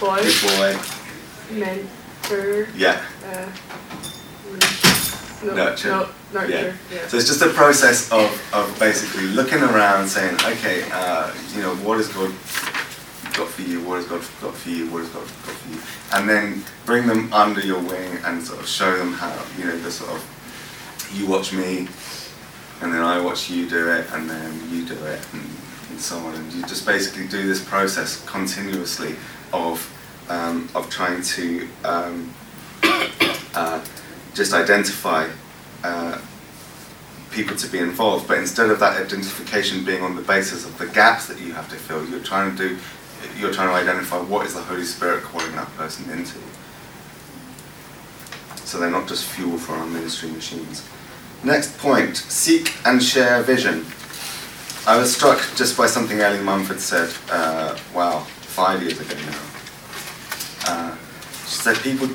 [0.00, 0.78] boy, good boy.
[1.50, 3.00] mentor, Yeah.
[3.26, 3.46] uh,
[5.44, 5.88] no, Nurture.
[5.88, 6.76] No, nurture.
[6.92, 7.06] Yeah.
[7.08, 11.74] So it's just a process of, of basically looking around saying, okay, uh, you know,
[11.76, 12.30] what has God
[13.36, 13.80] got for you?
[13.82, 14.90] What has God got for you?
[14.90, 15.80] What has God got for you?
[16.12, 19.78] And then bring them under your wing and sort of show them how, you know,
[19.78, 21.88] the sort of, you watch me,
[22.80, 25.42] and then I watch you do it, and then you do it, and,
[25.90, 26.34] and so on.
[26.34, 29.16] And you just basically do this process continuously
[29.52, 29.82] of,
[30.28, 32.34] um, of trying to um,
[33.54, 33.84] uh,
[34.34, 35.28] just identify
[35.84, 36.18] uh,
[37.30, 40.86] people to be involved, but instead of that identification being on the basis of the
[40.88, 42.78] gaps that you have to fill, you're trying to do,
[43.38, 46.38] you're trying to identify what is the Holy Spirit calling that person into.
[48.56, 50.86] So they're not just fuel for our ministry machines.
[51.42, 53.86] Next point: seek and share vision.
[54.86, 57.14] I was struck just by something Ellie Mumford said.
[57.30, 59.38] Uh, wow, five years ago now.
[60.66, 60.96] Uh,
[61.46, 62.08] she said people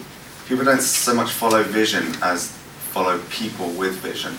[0.47, 2.57] people don't so much follow vision as
[2.93, 4.37] follow people with vision,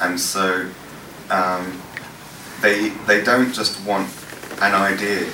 [0.00, 0.68] and so
[1.30, 1.80] um,
[2.60, 4.08] they they don't just want
[4.60, 5.24] an idea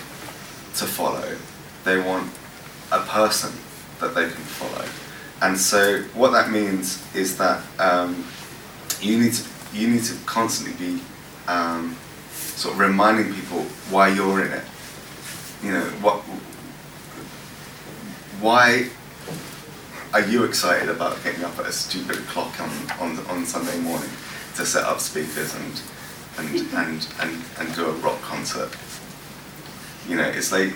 [0.77, 1.37] to follow;
[1.85, 2.31] they want
[2.93, 3.53] a person
[4.01, 4.87] that they can follow.
[5.43, 8.25] And so what that means is that um,
[9.01, 11.03] you need to you need to constantly be
[11.49, 11.97] um,
[12.31, 14.65] sort of reminding people why you're in it.
[15.63, 16.23] You know what
[18.41, 18.91] why
[20.13, 24.11] are you excited about getting up at a stupid clock on, on, on Sunday morning
[24.57, 25.83] to set up speakers and,
[26.39, 28.75] and, and, and, and do a rock concert?
[30.09, 30.73] You know, it's like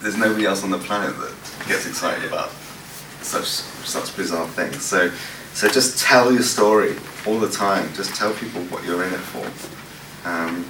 [0.00, 1.34] there's nobody else on the planet that
[1.68, 2.50] gets excited about
[3.22, 4.82] such such bizarre things.
[4.82, 5.10] So,
[5.54, 7.92] so just tell your story all the time.
[7.94, 10.28] Just tell people what you're in it for.
[10.28, 10.64] Um,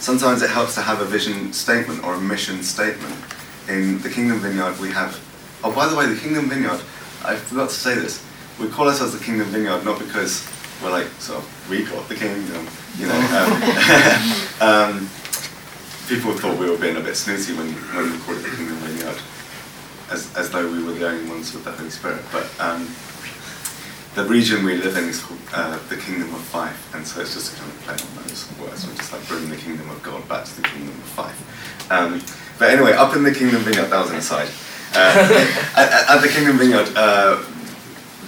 [0.00, 3.14] sometimes it helps to have a vision statement or a mission statement.
[3.68, 5.21] In the Kingdom Vineyard, we have.
[5.64, 6.80] Oh, by the way, the Kingdom Vineyard.
[7.24, 8.24] I forgot to say this.
[8.58, 10.46] We call ourselves the Kingdom Vineyard not because
[10.82, 12.66] we're like sort of we got the kingdom,
[12.98, 13.20] you know.
[13.38, 15.08] Um, um,
[16.08, 18.76] people thought we were being a bit snooty when when we called it the Kingdom
[18.82, 19.18] Vineyard,
[20.10, 22.22] as as though we were the only ones with the Holy Spirit.
[22.32, 22.88] But um,
[24.14, 27.34] the region we live in is called uh, the Kingdom of Fife, and so it's
[27.34, 28.86] just a kind of play on those words.
[28.86, 31.90] We're just like bringing the Kingdom of God back to the Kingdom of Fife.
[31.90, 32.20] Um,
[32.58, 34.48] but anyway, up in the Kingdom Vineyard, that was an aside.
[34.94, 37.42] Uh, at, at the Kingdom Vineyard, uh,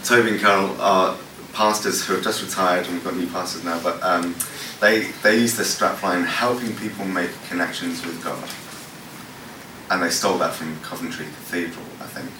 [0.03, 1.17] Toby and Carol are
[1.53, 4.35] pastors who have just retired, and we've got new pastors now, but um,
[4.81, 8.49] they, they use this strapline, helping people make connections with God.
[9.91, 12.31] And they stole that from Coventry Cathedral, I think,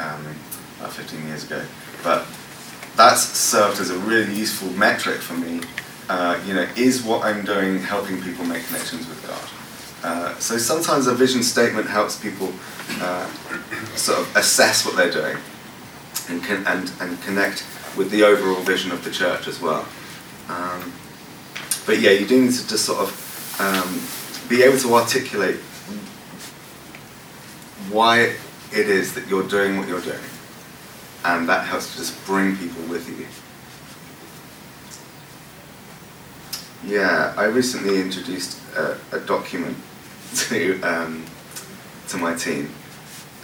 [0.00, 0.34] um,
[0.78, 1.64] about 15 years ago.
[2.02, 2.26] But
[2.96, 5.60] that's served as a really useful metric for me.
[6.08, 9.61] Uh, you know, is what I'm doing helping people make connections with God?
[10.02, 12.52] Uh, so sometimes a vision statement helps people
[13.00, 13.26] uh,
[13.94, 15.36] sort of assess what they're doing
[16.28, 17.64] and, con- and, and connect
[17.96, 19.86] with the overall vision of the church as well.
[20.48, 20.92] Um,
[21.86, 25.56] but yeah, you do need to just sort of um, be able to articulate
[27.90, 28.34] why
[28.72, 30.18] it is that you're doing what you're doing.
[31.24, 33.26] And that helps to just bring people with you.
[36.84, 39.76] Yeah, I recently introduced a, a document
[40.34, 41.24] to um,
[42.08, 42.70] to my team,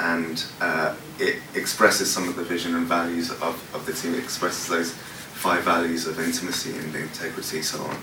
[0.01, 4.15] and uh, it expresses some of the vision and values of, of the team.
[4.15, 7.97] It expresses those five values of intimacy and integrity, so on,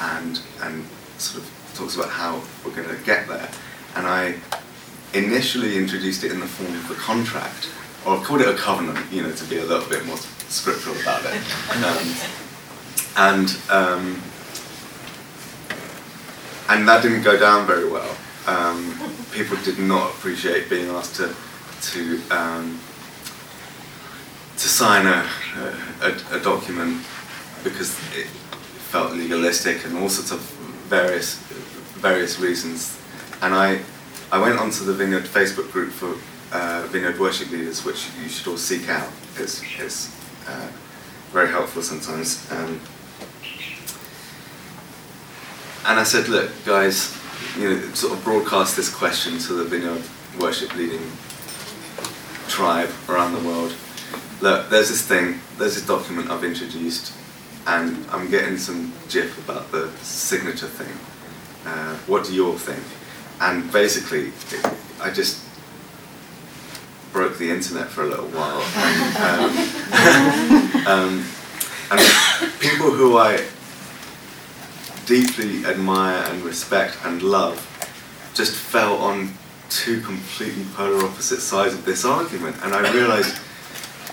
[0.00, 0.84] and and
[1.18, 3.50] sort of talks about how we're going to get there.
[3.96, 4.34] And I
[5.12, 7.70] initially introduced it in the form of a contract,
[8.04, 10.96] or I've called it a covenant, you know, to be a little bit more scriptural
[11.00, 11.40] about it.
[11.84, 12.14] Um,
[13.16, 14.22] and um,
[16.68, 18.16] and that didn't go down very well.
[18.46, 18.94] Um,
[19.32, 21.34] people did not appreciate being asked to
[21.92, 22.78] to um,
[24.56, 25.26] to sign a,
[26.02, 27.04] a, a document
[27.62, 28.26] because it
[28.90, 30.40] felt legalistic and all sorts of
[30.88, 31.36] various
[32.00, 33.00] various reasons.
[33.40, 33.80] And I
[34.30, 36.16] I went onto the Vineyard Facebook group for
[36.52, 39.08] uh, Vineyard worship leaders, which you should all seek out.
[39.36, 40.14] It's, it's
[40.46, 40.68] uh,
[41.32, 42.50] very helpful sometimes.
[42.50, 42.80] Um,
[45.86, 47.16] and I said, look, guys,
[47.56, 50.02] you know, sort of broadcast this question to the Vineyard
[50.38, 51.02] worship leading
[52.48, 53.74] tribe around the world.
[54.40, 57.12] Look, there's this thing, there's this document I've introduced,
[57.66, 60.94] and I'm getting some jip about the signature thing.
[61.64, 62.82] Uh, what do you all think?
[63.40, 65.42] And basically, it, I just
[67.12, 68.60] broke the internet for a little while.
[68.76, 69.26] And,
[70.86, 71.24] um, um,
[71.90, 73.44] and people who I
[75.06, 77.70] deeply admire and respect and love
[78.34, 79.32] just fell on
[79.70, 82.56] two completely polar opposite sides of this argument.
[82.62, 83.36] And I realized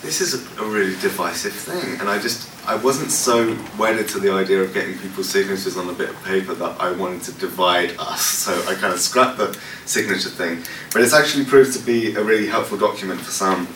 [0.01, 1.99] this is a, a, really divisive thing.
[1.99, 5.89] And I just, I wasn't so wedded to the idea of getting people's signatures on
[5.89, 8.21] a bit of paper that I wanted to divide us.
[8.41, 10.63] So I kind of scrapped the signature thing.
[10.91, 13.67] But it's actually proved to be a really helpful document for some.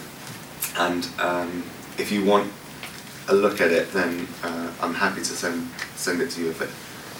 [0.77, 1.63] And um,
[1.99, 2.51] if you want
[3.27, 6.61] a look at it, then uh, I'm happy to send, send it to you if
[6.61, 6.69] it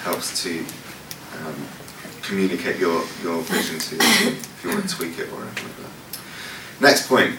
[0.06, 1.56] helps to um,
[2.22, 5.78] communicate your, your vision to you if you want to tweak it or anything like
[5.78, 6.82] that.
[6.82, 7.36] Next point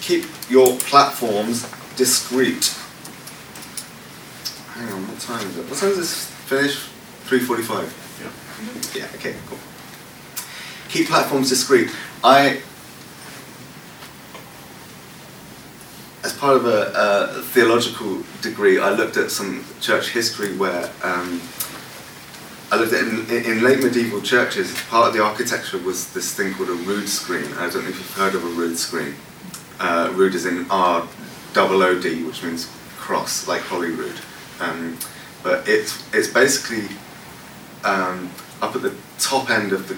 [0.00, 2.74] keep your platforms discreet.
[4.74, 5.68] Hang on, what time is it?
[5.68, 6.88] What time does this finish?
[7.26, 8.94] 3.45?
[8.94, 9.02] Yeah.
[9.02, 9.58] Yeah, okay, cool.
[10.88, 11.90] Keep platforms discreet.
[12.24, 12.62] I,
[16.24, 21.42] as part of a, a theological degree, I looked at some church history where um,
[22.70, 26.52] I looked at in, in, late medieval churches, part of the architecture was this thing
[26.52, 27.50] called a rood screen.
[27.54, 29.14] I don't know if you've heard of a rood screen.
[29.80, 31.08] Uh, rood is in R
[31.54, 34.20] double O D, which means cross, like Holyrood.
[34.60, 34.98] Um,
[35.42, 36.94] but it's it's basically
[37.84, 39.94] um, up at the top end of the,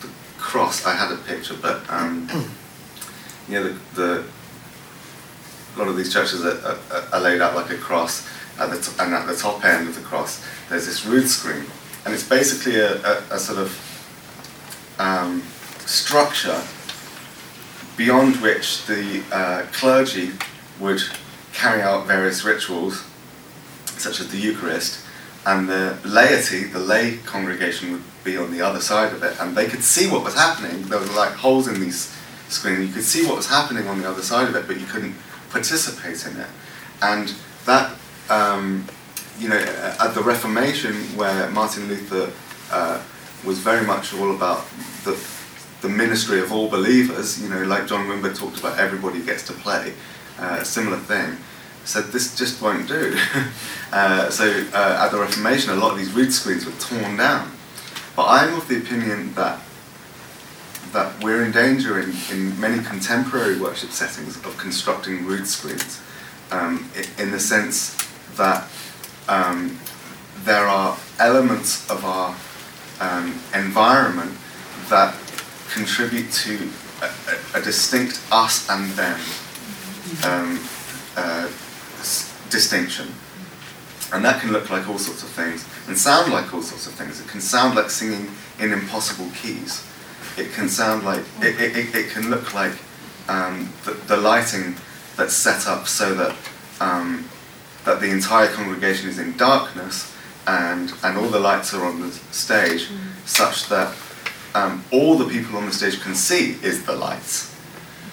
[0.00, 0.86] the, cross.
[0.86, 2.28] I had a picture, but um,
[3.48, 4.24] you know the, the
[5.76, 8.26] a lot of these churches are, are, are laid out like a cross,
[8.58, 11.66] at the t- and at the top end of the cross, there's this rood screen,
[12.06, 15.42] and it's basically a, a, a sort of um,
[15.84, 16.62] structure
[17.96, 20.30] beyond which the uh, clergy
[20.78, 21.02] would
[21.52, 23.04] carry out various rituals,
[23.98, 25.04] such as the Eucharist,
[25.46, 29.56] and the laity, the lay congregation, would be on the other side of it, and
[29.56, 30.82] they could see what was happening.
[30.82, 32.14] There were like holes in these
[32.48, 32.86] screens.
[32.86, 35.14] You could see what was happening on the other side of it, but you couldn't
[35.50, 36.48] participate in it.
[37.02, 37.34] And
[37.64, 37.96] that,
[38.30, 38.86] um,
[39.38, 39.58] you know,
[40.00, 42.32] at the Reformation, where Martin Luther
[42.70, 43.02] uh,
[43.44, 44.64] was very much all about
[45.04, 45.16] the
[45.82, 49.52] the ministry of all believers, you know, like John Wimber talked about, everybody gets to
[49.52, 49.92] play,
[50.38, 51.36] uh, similar thing,
[51.84, 53.16] said this just won't do.
[53.92, 57.52] uh, so uh, at the Reformation, a lot of these rood screens were torn down.
[58.16, 59.60] But I'm of the opinion that
[60.92, 66.00] that we're in danger in, in many contemporary worship settings of constructing rood screens,
[66.50, 67.94] um, in the sense
[68.36, 68.66] that
[69.28, 69.78] um,
[70.44, 72.34] there are elements of our
[73.00, 74.32] um, environment
[74.88, 75.14] that
[75.72, 76.68] contribute to
[77.02, 77.06] a,
[77.56, 79.18] a, a distinct us and them
[80.24, 80.60] um,
[81.16, 81.48] uh,
[81.98, 83.08] s- distinction.
[84.12, 86.92] And that can look like all sorts of things and sound like all sorts of
[86.94, 87.20] things.
[87.20, 89.84] It can sound like singing in impossible keys.
[90.38, 92.72] It can sound like, it, it, it can look like
[93.28, 94.76] um, the, the lighting
[95.16, 96.36] that's set up so that,
[96.80, 97.28] um,
[97.86, 100.14] that the entire congregation is in darkness
[100.46, 102.88] and, and all the lights are on the stage
[103.24, 103.96] such that
[104.54, 107.54] um, all the people on the stage can see is the lights,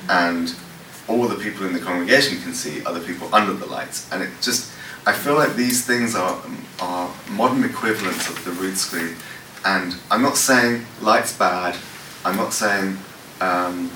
[0.09, 0.53] and
[1.07, 4.11] all the people in the congregation can see are the people under the lights.
[4.11, 4.71] And it just,
[5.05, 6.41] I feel like these things are,
[6.81, 9.15] are modern equivalents of the rood screen.
[9.65, 11.77] And I'm not saying lights bad,
[12.25, 12.97] I'm not saying
[13.39, 13.89] um,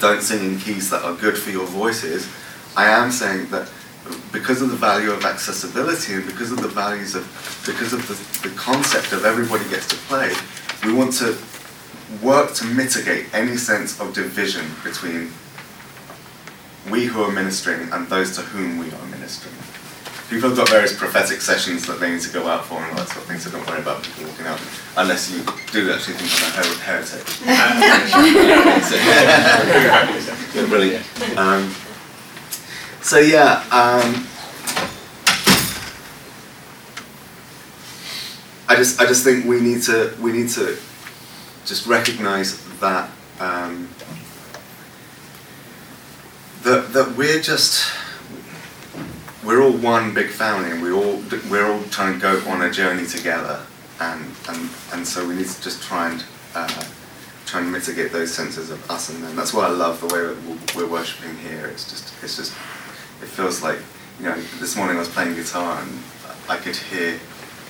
[0.00, 2.30] don't sing in keys that are good for your voices.
[2.76, 3.70] I am saying that
[4.32, 7.24] because of the value of accessibility and because of the values of,
[7.66, 10.32] because of the, the concept of everybody gets to play,
[10.84, 11.36] we want to
[12.22, 15.32] work to mitigate any sense of division between
[16.90, 19.54] we who are ministering and those to whom we are ministering.
[20.28, 22.96] People have got various prophetic sessions that they need to go out for and all
[22.96, 24.60] that sort of thing, so don't worry about people walking out,
[24.96, 25.42] unless you
[25.72, 27.24] do actually think I'm a her- heretic.
[30.54, 31.04] So- Brilliant.
[31.38, 31.70] Um,
[33.04, 34.26] so yeah, um,
[38.66, 40.78] I just I just think we need to we need to
[41.66, 43.90] just recognise that um,
[46.62, 47.92] that that we're just
[49.44, 52.70] we're all one big family and we all we're all trying to go on a
[52.70, 53.60] journey together
[54.00, 56.24] and and, and so we need to just try and
[56.54, 56.84] uh,
[57.44, 59.36] try and mitigate those senses of us and them.
[59.36, 61.66] That's why I love the way that we're worshiping here.
[61.66, 62.54] It's just it's just
[63.24, 63.78] it feels like
[64.18, 65.98] you know this morning I was playing guitar and
[66.46, 67.18] I could hear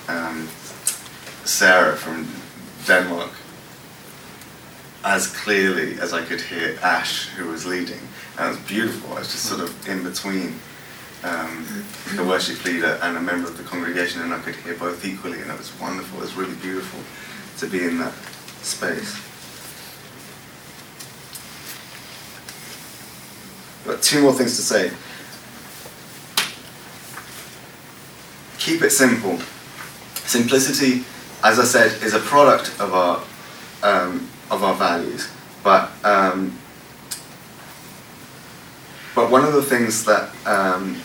[0.09, 0.48] um,
[1.44, 2.26] Sarah from
[2.86, 3.30] Denmark
[5.05, 8.00] as clearly as I could hear Ash, who was leading.
[8.36, 9.12] And it was beautiful.
[9.12, 10.59] I was just sort of in between
[11.22, 11.84] um,
[12.16, 15.40] the worship leader and a member of the congregation, and I could hear both equally,
[15.40, 16.18] and it was wonderful.
[16.18, 17.00] It was really beautiful
[17.59, 18.14] to be in that
[18.62, 19.14] space.
[23.86, 24.90] But two more things to say.
[28.64, 29.38] Keep it simple.
[30.24, 31.04] Simplicity,
[31.42, 33.22] as I said, is a product of our
[33.82, 35.28] um, of our values.
[35.62, 36.58] But um,
[39.14, 40.98] but one of the things that um,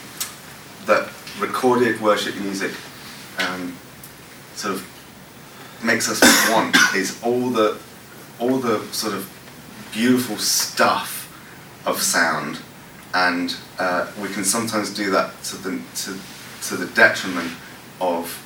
[0.86, 2.72] that recorded worship music
[3.40, 3.76] um,
[4.56, 7.78] sort of makes us want is all the
[8.40, 9.30] all the sort of
[9.92, 11.28] beautiful stuff
[11.86, 12.62] of sound,
[13.14, 16.18] and uh, we can sometimes do that to the to,
[16.64, 17.52] to the detriment
[18.02, 18.46] of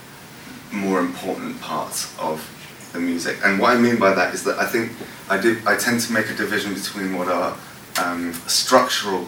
[0.71, 2.49] more important parts of
[2.93, 3.37] the music.
[3.43, 4.91] And what I mean by that is that I think
[5.29, 7.57] I do I tend to make a division between what are
[8.01, 9.27] um, structural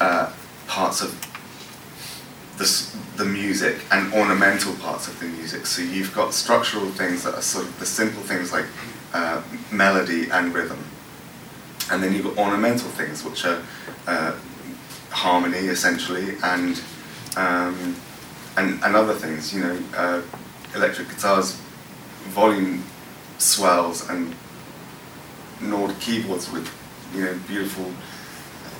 [0.00, 0.32] uh,
[0.66, 1.10] parts of
[2.58, 5.66] the, the music and ornamental parts of the music.
[5.66, 8.66] So you've got structural things that are sort of the simple things like
[9.14, 9.42] uh,
[9.72, 10.84] melody and rhythm.
[11.90, 13.62] And then you've got ornamental things which are
[14.06, 14.36] uh,
[15.10, 16.80] harmony essentially and,
[17.36, 17.96] um,
[18.56, 19.54] and and other things.
[19.54, 20.22] You know, uh,
[20.74, 21.60] electric guitars,
[22.28, 22.84] volume
[23.38, 24.34] swells and
[25.60, 26.70] Nord keyboards with
[27.14, 27.90] you know beautiful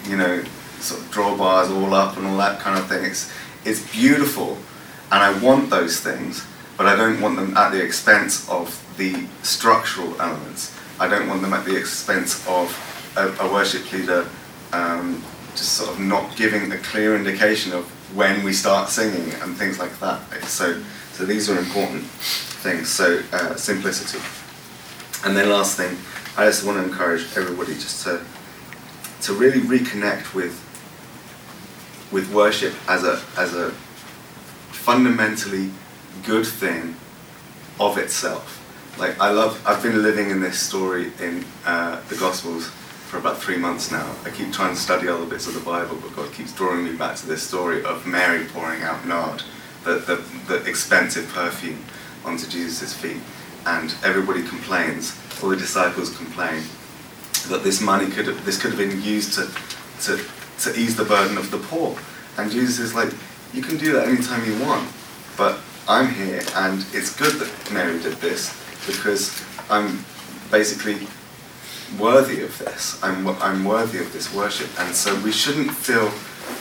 [0.07, 0.43] you know
[0.79, 3.05] sort of drawbars all up and all that kind of thing.
[3.05, 3.33] It's
[3.65, 4.57] it's beautiful,
[5.13, 6.47] and I want those things,
[6.77, 10.75] but I don't want them at the expense of the structural elements.
[10.99, 12.75] I don't want them at the expense of
[13.17, 14.27] a, a worship leader
[14.73, 15.23] um,
[15.53, 19.79] just sort of not giving a clear indication of when we start singing and things
[19.79, 20.21] like that.
[20.45, 20.83] So
[21.13, 22.89] so these are important things.
[22.89, 24.23] So uh, simplicity,
[25.25, 25.97] and then last thing,
[26.37, 28.25] I just want to encourage everybody just to
[29.23, 30.55] to really reconnect with
[32.13, 33.71] with worship as a as a
[34.73, 35.71] fundamentally
[36.25, 36.97] good thing
[37.79, 38.57] of itself.
[38.99, 42.71] Like I love, I've been living in this story in uh, the Gospels
[43.11, 44.15] for about three months now.
[44.25, 46.93] I keep trying to study other bits of the Bible, but God keeps drawing me
[46.93, 49.43] back to this story of Mary pouring out nard,
[49.83, 51.85] the the, the expensive perfume,
[52.25, 53.21] onto Jesus' feet,
[53.67, 55.19] and everybody complains.
[55.43, 56.63] All the disciples complain
[57.49, 59.51] that this money could have, this could have been used to,
[60.03, 60.23] to,
[60.61, 61.99] to ease the burden of the poor.
[62.39, 63.13] And Jesus is like,
[63.53, 64.89] you can do that anytime you want,
[65.37, 65.59] but
[65.89, 68.55] I'm here and it's good that Mary did this
[68.87, 70.05] because I'm
[70.51, 71.09] basically
[71.99, 73.03] worthy of this.
[73.03, 74.69] I'm, I'm worthy of this worship.
[74.81, 76.11] And so we shouldn't feel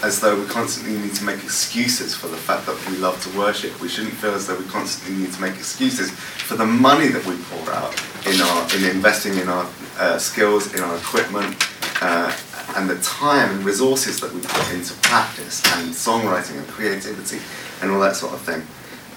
[0.03, 3.38] as though we constantly need to make excuses for the fact that we love to
[3.38, 3.80] worship.
[3.82, 7.25] We shouldn't feel as though we constantly need to make excuses for the money that
[7.25, 7.93] we pour out
[8.25, 9.67] in our in investing in our
[9.97, 11.55] uh, skills, in our equipment,
[12.01, 12.36] uh,
[12.75, 17.39] and the time and resources that we put into practice and songwriting and creativity
[17.82, 18.61] and all that sort of thing.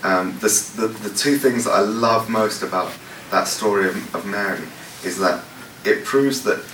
[0.02, 2.92] Um, the, the, the two things that I love most about
[3.30, 4.66] that story of, of Mary
[5.04, 5.44] is that
[5.84, 6.64] it proves that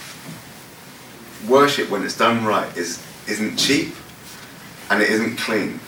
[1.49, 3.95] worship, when it's done right, is isn't cheap
[4.91, 5.81] and it isn't clean.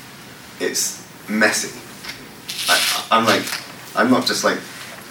[0.60, 1.78] It's messy.
[2.68, 3.44] I, I'm like,
[3.96, 4.58] I'm not just like,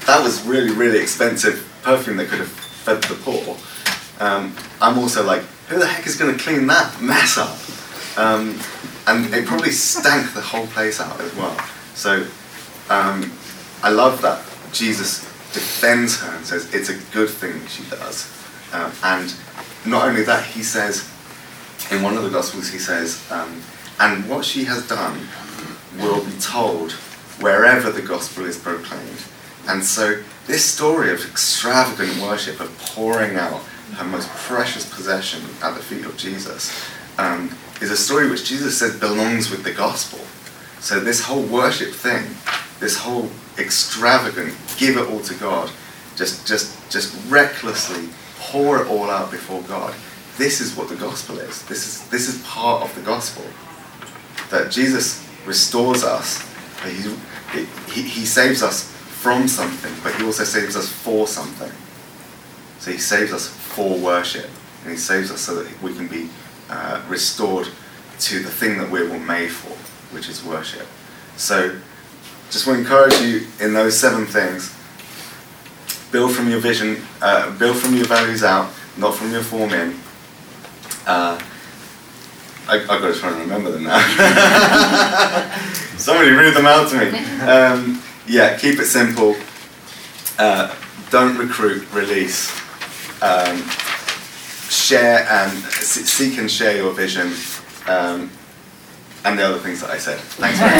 [0.05, 3.57] that was really, really expensive perfume that could have fed the poor.
[4.19, 7.57] Um, I'm also like, who the heck is going to clean that mess up?
[8.17, 8.59] Um,
[9.07, 11.57] and it probably stank the whole place out as well.
[11.95, 12.27] So
[12.89, 13.31] um,
[13.81, 18.31] I love that Jesus defends her and says it's a good thing she does.
[18.73, 19.33] Um, and
[19.85, 21.09] not only that, he says,
[21.91, 23.61] in one of the Gospels, he says, um,
[23.99, 25.19] and what she has done
[25.97, 26.93] will be told
[27.41, 29.23] wherever the gospel is proclaimed.
[29.67, 33.61] And so this story of extravagant worship, of pouring out
[33.95, 36.71] her most precious possession at the feet of Jesus,
[37.17, 40.19] um, is a story which Jesus says belongs with the gospel.
[40.79, 42.25] So this whole worship thing,
[42.79, 45.69] this whole extravagant, give it all to God,
[46.15, 48.09] just just just recklessly
[48.39, 49.93] pour it all out before God.
[50.37, 51.65] This is what the gospel is.
[51.65, 53.45] This is this is part of the gospel.
[54.49, 56.45] That Jesus restores us.
[56.83, 57.13] He,
[57.91, 61.71] he, he saves us from something, but he also saves us for something.
[62.79, 64.49] So he saves us for worship,
[64.83, 66.29] and he saves us so that we can be
[66.69, 67.67] uh, restored
[68.19, 69.75] to the thing that we were made for,
[70.15, 70.87] which is worship.
[71.35, 71.77] So
[72.49, 74.75] just want to encourage you in those seven things.
[76.11, 79.95] Build from your vision, uh, build from your values out, not from your form in.
[81.05, 81.39] Uh,
[82.67, 83.99] I, I've got to try and remember them now.
[85.97, 87.17] Somebody read them out to me.
[87.41, 89.35] Um, yeah, keep it simple.
[90.37, 90.75] Uh,
[91.09, 92.51] don't recruit, release.
[93.21, 93.63] Um,
[94.69, 97.33] share and seek and share your vision.
[97.87, 98.29] Um,
[99.25, 100.17] and the other things that I said.
[100.19, 100.71] Thanks very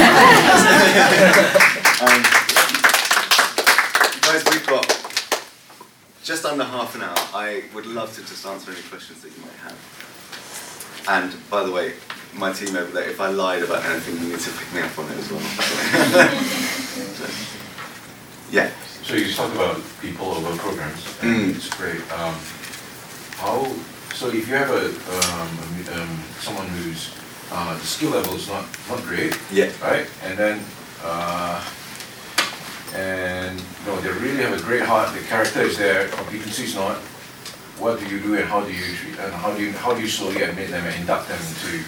[2.02, 2.22] um,
[4.22, 4.86] guys, we've got
[6.22, 7.16] just under half an hour.
[7.34, 9.76] I would love to just answer any questions that you might have.
[11.08, 11.94] And by the way,
[12.34, 14.96] my team over there, if I lied about anything, you need to pick me up
[14.98, 15.40] on it as well.
[17.18, 17.26] So,
[18.52, 18.70] yeah.
[19.02, 21.44] So you talk about people over programs, Mm.
[21.44, 22.00] and it's great.
[22.12, 22.34] Um,
[23.36, 23.66] how,
[24.14, 27.10] so if you have a, um, um, someone whose,
[27.52, 29.70] uh, the skill level is not, not great, Yeah.
[29.82, 30.06] right?
[30.24, 30.60] And then,
[31.04, 31.62] uh,
[32.94, 36.96] and, know, they really have a great heart, the character is there, competency is not,
[37.78, 40.00] what do you do and how do you, treat- and how do you, how do
[40.02, 41.82] you slowly admit them and induct them into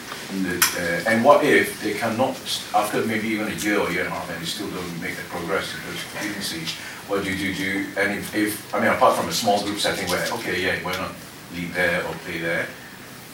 [0.48, 2.36] the, uh, and what if they cannot,
[2.74, 5.16] after maybe even a year or year and a half, and they still don't make
[5.16, 6.62] the progress in terms of competency,
[7.08, 9.78] what do you do, do, and if, if, I mean, apart from a small group
[9.78, 11.12] setting where, okay, yeah, why not
[11.54, 12.66] lead there or play there,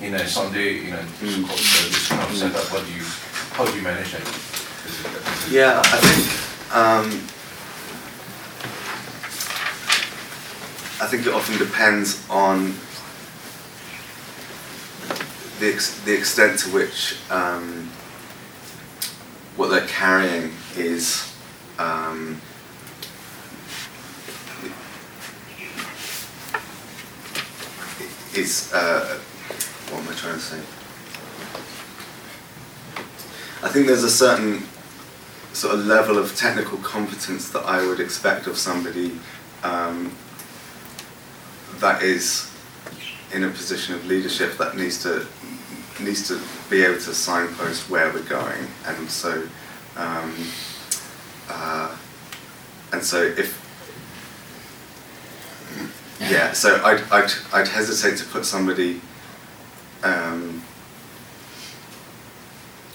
[0.01, 1.49] in a Sunday, you know, Mm.
[1.49, 3.05] service kind of setup, what do you,
[3.53, 7.11] how do you manage it- it- Yeah, I think um,
[11.01, 12.75] I think it often depends on
[15.61, 17.91] the ex- the extent to which um,
[19.57, 21.25] what they're carrying is
[21.79, 22.41] um,
[28.35, 29.19] is uh,
[29.91, 30.59] what am I trying to say?
[33.63, 34.63] I think there's a certain
[35.53, 39.19] sort of level of technical competence that I would expect of somebody
[39.65, 40.13] um,
[41.79, 42.51] that is
[43.33, 45.27] in a position of leadership that needs to
[46.01, 49.43] needs to be able to signpost where we're going, and so
[49.97, 50.33] um,
[51.49, 51.97] uh,
[52.93, 53.65] and so if
[56.21, 59.01] yeah, so I'd I'd, I'd hesitate to put somebody.
[60.03, 60.63] Um,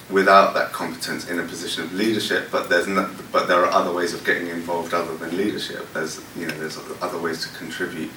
[0.10, 3.92] without that competence in a position of leadership, but there's no, but there are other
[3.92, 5.92] ways of getting involved other than leadership.
[5.94, 8.12] There's you know there's other ways to contribute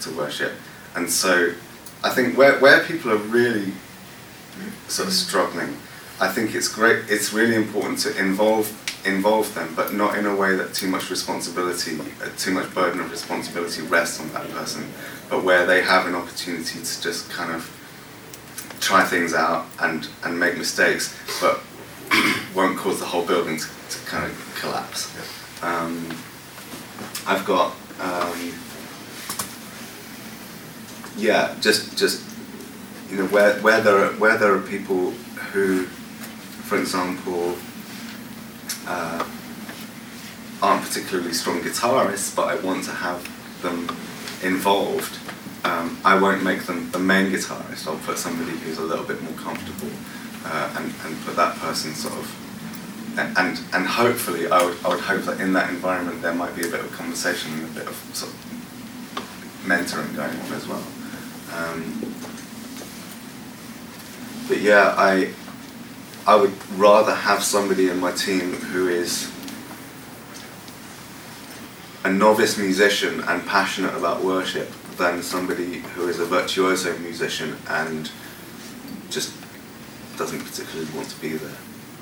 [0.00, 0.52] to worship,
[0.94, 1.52] and so
[2.02, 3.72] I think where where people are really
[4.88, 5.76] sort of struggling,
[6.20, 7.04] I think it's great.
[7.08, 11.10] It's really important to involve involve them, but not in a way that too much
[11.10, 14.86] responsibility, uh, too much burden of responsibility rests on that person,
[15.28, 17.68] but where they have an opportunity to just kind of
[18.82, 21.60] try things out and, and make mistakes, but
[22.54, 25.08] won't cause the whole building to, to kind of collapse.
[25.62, 26.08] Um,
[27.26, 28.52] I've got, um,
[31.16, 32.24] yeah, just just
[33.08, 35.12] you know where where there are, where there are people
[35.52, 37.56] who, for example,
[38.88, 39.24] uh,
[40.60, 43.22] aren't particularly strong guitarists, but I want to have
[43.62, 43.88] them
[44.42, 45.18] involved
[45.64, 47.86] um, I won't make them the main guitarist.
[47.86, 49.90] I'll put somebody who's a little bit more comfortable,
[50.44, 55.00] uh, and and put that person sort of, and and, hopefully I would I would
[55.00, 57.86] hope that in that environment there might be a bit of conversation and a bit
[57.86, 58.38] of sort of
[59.64, 60.84] mentoring going on as well.
[61.54, 62.00] Um,
[64.48, 65.32] but yeah, I
[66.26, 69.30] I would rather have somebody in my team who is
[72.04, 74.68] a novice musician and passionate about worship
[75.02, 78.08] than somebody who is a virtuoso musician and
[79.10, 79.34] just
[80.16, 81.58] doesn't particularly want to be there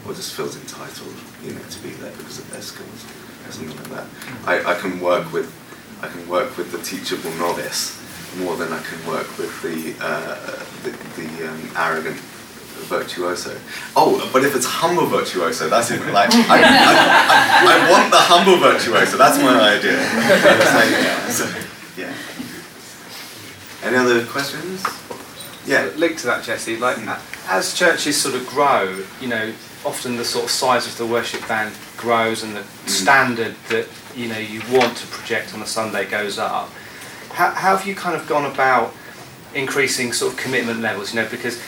[0.07, 3.07] or just feels entitled, you know, to be there because of their skills
[3.46, 4.07] or something like that.
[4.44, 5.48] I, I can work with
[6.03, 7.96] I can work with the teachable novice
[8.38, 10.36] more than I can work with the uh,
[10.84, 12.20] the, the um, arrogant
[12.88, 13.57] virtuoso.
[13.96, 16.59] Oh, but if it's humble virtuoso, that's even like I, I,
[17.64, 19.16] I, I want the humble virtuoso.
[19.16, 20.01] That's my idea.
[21.30, 21.46] So,
[21.96, 22.12] yeah.
[23.82, 24.84] Any other questions?
[25.66, 25.90] Yeah.
[25.96, 29.52] Linked to that, Jesse, like a- as churches sort of grow, you know,
[29.84, 32.88] often the sort of size of the worship band grows and the hmm.
[32.88, 36.68] standard that you know you want to project on a Sunday goes up.
[37.30, 38.92] How, how have you kind of gone about
[39.54, 41.14] increasing sort of commitment levels?
[41.14, 41.60] You know, because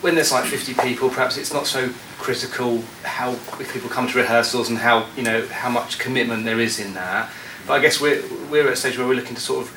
[0.00, 4.18] when there's like 50 people, perhaps it's not so critical how if people come to
[4.18, 7.30] rehearsals and how you know how much commitment there is in that.
[7.66, 9.76] But I guess we're we're at a stage where we're looking to sort of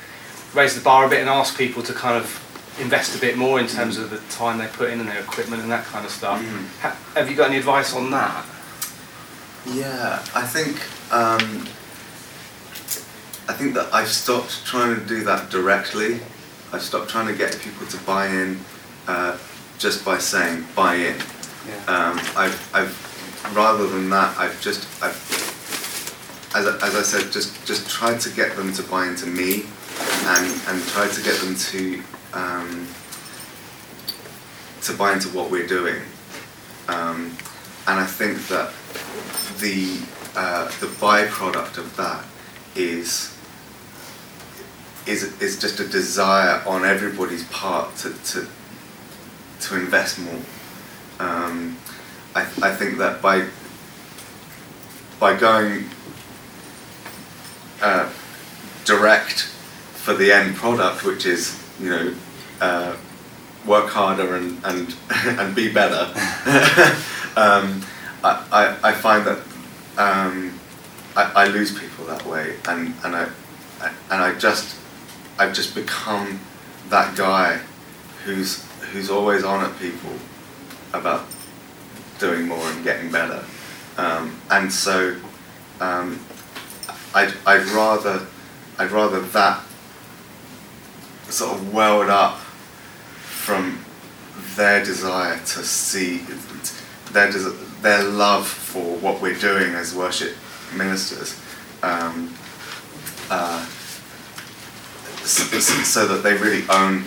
[0.56, 2.42] raise the bar a bit and ask people to kind of
[2.80, 5.62] invest a bit more in terms of the time they put in and their equipment
[5.62, 6.40] and that kind of stuff.
[6.40, 6.64] Mhm.
[6.82, 8.44] Ha- have you got any advice on that?
[9.66, 10.76] Yeah, I think
[11.12, 11.66] um,
[13.48, 16.20] I think that I've stopped trying to do that directly.
[16.72, 18.60] I've stopped trying to get people to buy in
[19.06, 19.36] uh,
[19.78, 21.16] just by saying buy in.
[21.88, 25.16] Um, I've, I've rather than that, I've just I've
[26.54, 29.64] as I, as I said, just just tried to get them to buy into me,
[30.00, 32.86] and and tried to get them to um,
[34.82, 36.00] to buy into what we're doing.
[36.88, 37.36] Um,
[37.88, 38.72] and I think that
[39.60, 40.00] the
[40.36, 42.24] uh, the byproduct of that
[42.74, 43.36] is
[45.06, 48.46] is is just a desire on everybody's part to to,
[49.60, 50.40] to invest more.
[51.18, 51.78] Um,
[52.34, 53.46] I I think that by
[55.18, 55.84] by going
[57.80, 58.10] uh,
[58.84, 59.50] direct
[60.06, 62.14] for the end product, which is you know
[62.60, 62.96] uh,
[63.66, 64.94] work harder and and
[65.40, 66.04] and be better.
[67.36, 67.84] um,
[68.22, 69.38] I, I, I find that
[69.98, 70.56] um,
[71.16, 73.28] I, I lose people that way, and and I
[73.82, 74.78] and I just
[75.40, 76.38] I've just become
[76.88, 77.58] that guy
[78.24, 80.12] who's who's always on at people
[80.92, 81.26] about
[82.20, 83.44] doing more and getting better,
[83.98, 85.16] um, and so
[85.80, 86.20] um,
[87.12, 88.24] I'd I'd rather
[88.78, 89.64] I'd rather that
[91.28, 93.78] sort of welled up from
[94.56, 96.18] their desire to see
[97.12, 97.50] their des-
[97.82, 100.34] their love for what we're doing as worship
[100.74, 101.38] ministers,
[101.82, 102.34] um,
[103.30, 103.64] uh,
[105.22, 107.04] s- s- so that they really own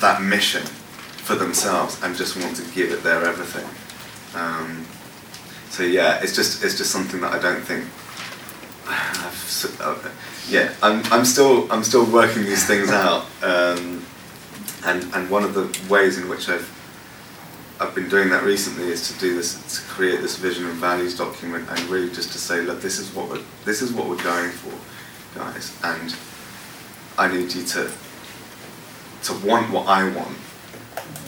[0.00, 0.62] that mission
[1.24, 3.68] for themselves and just want to give it their everything.
[4.34, 4.84] Um,
[5.70, 7.84] so yeah, it's just it's just something that I don't think.
[8.86, 9.96] I've, s- uh,
[10.48, 14.04] yeah, I'm, I'm still I'm still working these things out, um,
[14.84, 16.70] and and one of the ways in which I've
[17.80, 21.16] I've been doing that recently is to do this to create this vision and values
[21.16, 24.22] document and really just to say look this is what we're this is what we're
[24.22, 26.14] going for, guys, and
[27.18, 27.90] I need you to
[29.24, 30.36] to want what I want,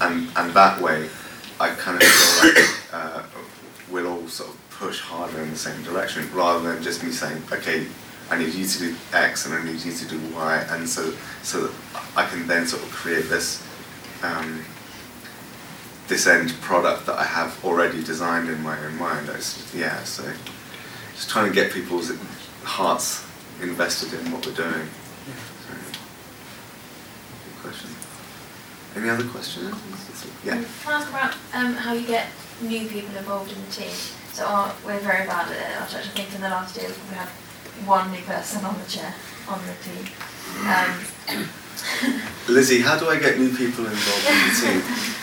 [0.00, 1.08] and and that way
[1.58, 3.22] I kind of feel like uh,
[3.90, 7.42] we'll all sort of push harder in the same direction rather than just me saying,
[7.50, 7.86] okay,
[8.30, 11.12] I need you to do X and I need you to do Y, and so
[11.42, 11.74] so that
[12.16, 13.62] I can then sort of create this
[14.22, 14.64] um,
[16.08, 19.28] this end product that I have already designed in my own mind.
[19.28, 20.24] It's, yeah, so
[21.14, 22.12] just trying to get people's
[22.62, 23.24] hearts
[23.60, 24.88] invested in what we're doing.
[25.66, 25.74] So,
[27.44, 27.90] good question.
[28.96, 29.74] Any other questions?
[30.44, 30.54] Yeah.
[30.54, 32.28] Can I ask about um, how you get
[32.62, 33.90] new people involved in the team?
[34.32, 36.06] So our, we're very bad at it at our church.
[36.06, 37.28] I think in the last year we had
[37.84, 39.14] one new person on the chair
[39.48, 40.06] on the team.
[40.66, 44.82] Um, Lizzie, how do I get new people involved in the team?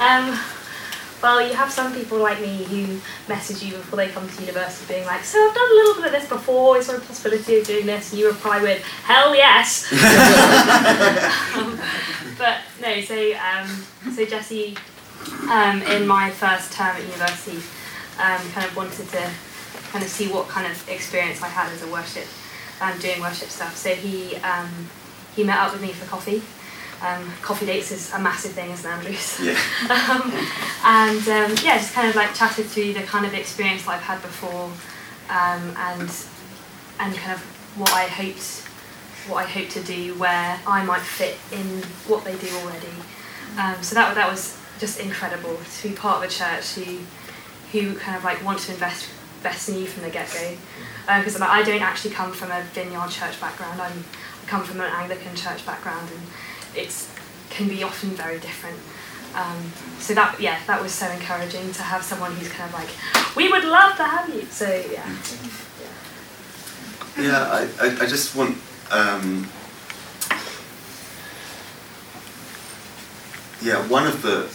[0.00, 0.36] Um,
[1.22, 4.92] well, you have some people like me who message you before they come to university
[4.92, 7.60] being like, so I've done a little bit of this before, is there a possibility
[7.60, 8.10] of doing this?
[8.10, 9.90] And you reply with, hell yes!
[11.56, 11.78] um,
[12.36, 13.68] but no, so, um,
[14.12, 14.76] so Jesse,
[15.48, 17.58] um, in my first term at university,
[18.18, 19.30] um, kind of wanted to
[19.94, 22.26] kind of see what kind of experience I had as a worship,
[22.80, 23.76] um, doing worship stuff.
[23.76, 24.90] So he, um,
[25.36, 26.42] he met up with me for coffee.
[27.00, 29.38] Um, coffee dates is a massive thing as St Andrews.
[29.40, 29.54] Yeah.
[30.10, 30.32] um,
[30.84, 34.00] and um, yeah, just kind of like chatted through the kind of experience that I've
[34.00, 34.64] had before,
[35.30, 36.10] um, and
[36.98, 37.40] and kind of
[37.76, 38.66] what I hoped
[39.28, 42.96] what I hope to do where I might fit in what they do already.
[43.60, 46.98] Um, so that that was just incredible to be part of a church who
[47.70, 49.08] who kind of like want to invest
[49.68, 50.56] in you from the get go.
[51.18, 53.80] Because like, I don't actually come from a vineyard church background.
[53.80, 54.04] I'm
[54.44, 56.20] I come from an Anglican church background, and
[56.74, 57.10] it's
[57.50, 58.78] can be often very different.
[59.34, 62.88] Um, so that yeah, that was so encouraging to have someone who's kind of like,
[63.36, 64.46] we would love to have you.
[64.46, 65.16] So yeah,
[67.18, 68.58] Yeah, I, I, I just want.
[68.90, 69.48] Um,
[73.62, 74.48] yeah, one of the.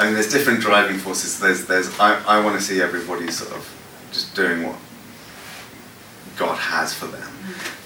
[0.00, 1.38] I mean, there's different driving forces.
[1.38, 2.00] There's, there's.
[2.00, 3.68] I, I want to see everybody sort of
[4.10, 4.78] just doing what
[6.38, 7.30] God has for them.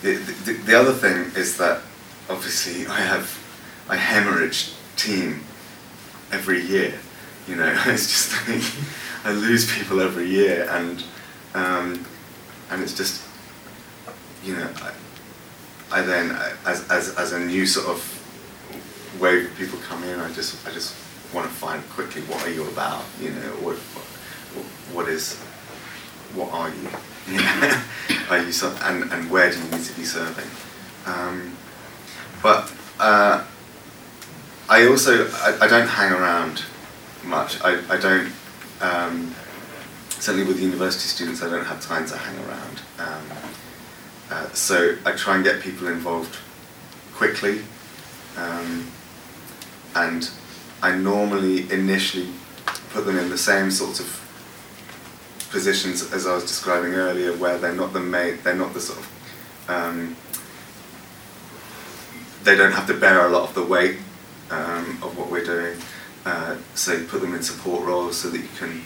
[0.00, 1.82] The, the, the other thing is that
[2.30, 3.36] obviously I have,
[3.88, 5.40] I hemorrhage team
[6.30, 6.94] every year.
[7.48, 8.62] You know, it's just like
[9.24, 11.02] I lose people every year, and
[11.54, 12.06] um,
[12.70, 13.26] and it's just,
[14.44, 14.70] you know,
[15.90, 16.30] I, I then
[16.64, 20.70] as, as as a new sort of wave of people come in, I just I
[20.70, 20.94] just
[21.34, 23.76] want to find quickly what are you about, you know, what
[24.94, 25.36] what, is
[26.34, 26.88] what are you,
[28.30, 30.50] are you so, and and where do you need to be serving,
[31.06, 31.56] um,
[32.42, 32.72] but.
[32.98, 33.44] Uh,
[34.68, 36.62] I also I, I don't hang around
[37.22, 37.60] much.
[37.62, 38.32] I, I don't
[38.80, 39.34] um,
[40.08, 42.80] certainly with university students I don't have time to hang around.
[42.98, 43.26] Um,
[44.30, 46.38] uh, so I try and get people involved
[47.14, 47.62] quickly,
[48.38, 48.86] um,
[49.94, 50.30] and
[50.84, 52.28] I normally initially
[52.90, 54.06] put them in the same sorts of
[55.50, 58.98] positions as I was describing earlier, where they're not the main, they're not the sort
[58.98, 60.14] of um,
[62.42, 63.96] they don't have to bear a lot of the weight
[64.50, 65.78] um, of what we're doing.
[66.26, 68.82] Uh, so you put them in support roles so that you can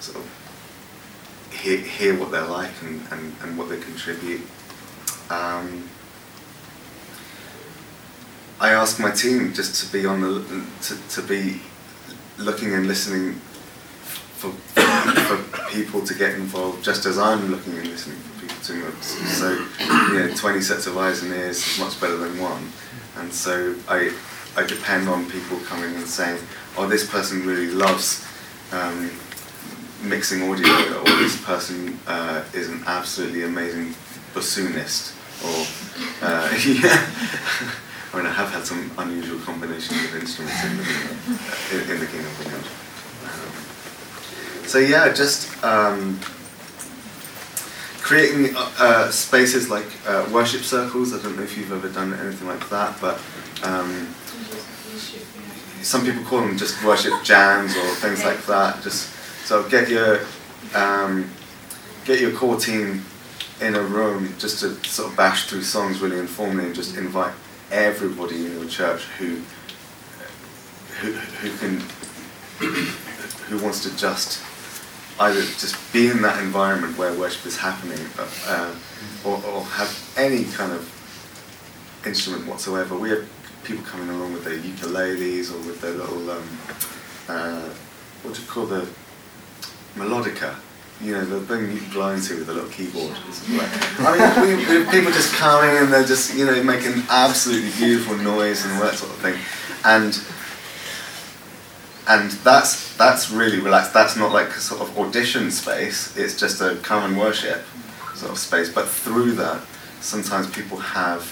[0.00, 4.40] sort of hear, hear what they're like and, and, and what they contribute.
[5.28, 5.90] Um,
[8.58, 11.60] I ask my team just to be on the to, to be
[12.38, 13.34] looking and listening
[14.36, 18.74] for, for people to get involved, just as I'm looking and listening for people to
[18.74, 19.02] involved.
[19.02, 19.66] So
[20.12, 22.70] you know, 20 sets of eyes and ears is much better than one,
[23.16, 24.12] and so I
[24.56, 26.38] I depend on people coming and saying,
[26.78, 28.26] oh, this person really loves
[28.72, 29.10] um,
[30.02, 33.94] mixing audio, or this person uh, is an absolutely amazing
[34.32, 35.12] bassoonist,
[35.44, 35.66] or
[36.26, 37.70] uh, yeah.
[38.16, 40.82] I mean, I have had some unusual combinations of instruments in the,
[41.74, 42.64] in, in the Kingdom Vineyard.
[43.24, 46.18] Um, so yeah, just um,
[48.00, 51.12] creating uh, uh, spaces like uh, worship circles.
[51.12, 53.20] I don't know if you've ever done anything like that, but
[53.62, 54.08] um,
[55.82, 58.82] some people call them just worship jams or things like that.
[58.82, 59.10] Just
[59.44, 60.20] so get your
[60.74, 61.28] um,
[62.06, 63.04] get your core team
[63.60, 67.34] in a room just to sort of bash through songs really informally and just invite
[67.70, 69.40] everybody in your church who
[71.00, 71.80] who, who can
[73.48, 74.42] who wants to just
[75.20, 77.98] either just be in that environment where worship is happening
[78.46, 78.74] uh,
[79.24, 80.92] or, or have any kind of
[82.06, 82.96] instrument whatsoever.
[82.96, 83.26] We have
[83.64, 86.58] people coming along with their ukuleles or with their little um,
[87.28, 87.68] uh,
[88.22, 88.86] what do you call the
[89.96, 90.56] melodica?
[91.02, 93.14] You know, the thing you blow to with a little keyboard.
[94.00, 98.16] I mean, we, we people just coming and they're just, you know, making absolutely beautiful
[98.16, 99.38] noise and all that sort of thing.
[99.84, 100.18] And
[102.08, 103.92] and that's that's really relaxed.
[103.92, 106.16] That's not like a sort of audition space.
[106.16, 107.62] It's just a come and worship
[108.14, 108.72] sort of space.
[108.72, 109.60] But through that,
[110.00, 111.22] sometimes people have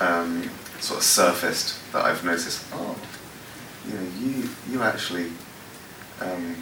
[0.00, 2.64] um, sort of surfaced that I've noticed.
[2.72, 2.96] Oh,
[3.86, 5.30] you know, you you actually
[6.20, 6.56] um,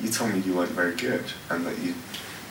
[0.00, 1.94] you told me you weren't very good and that you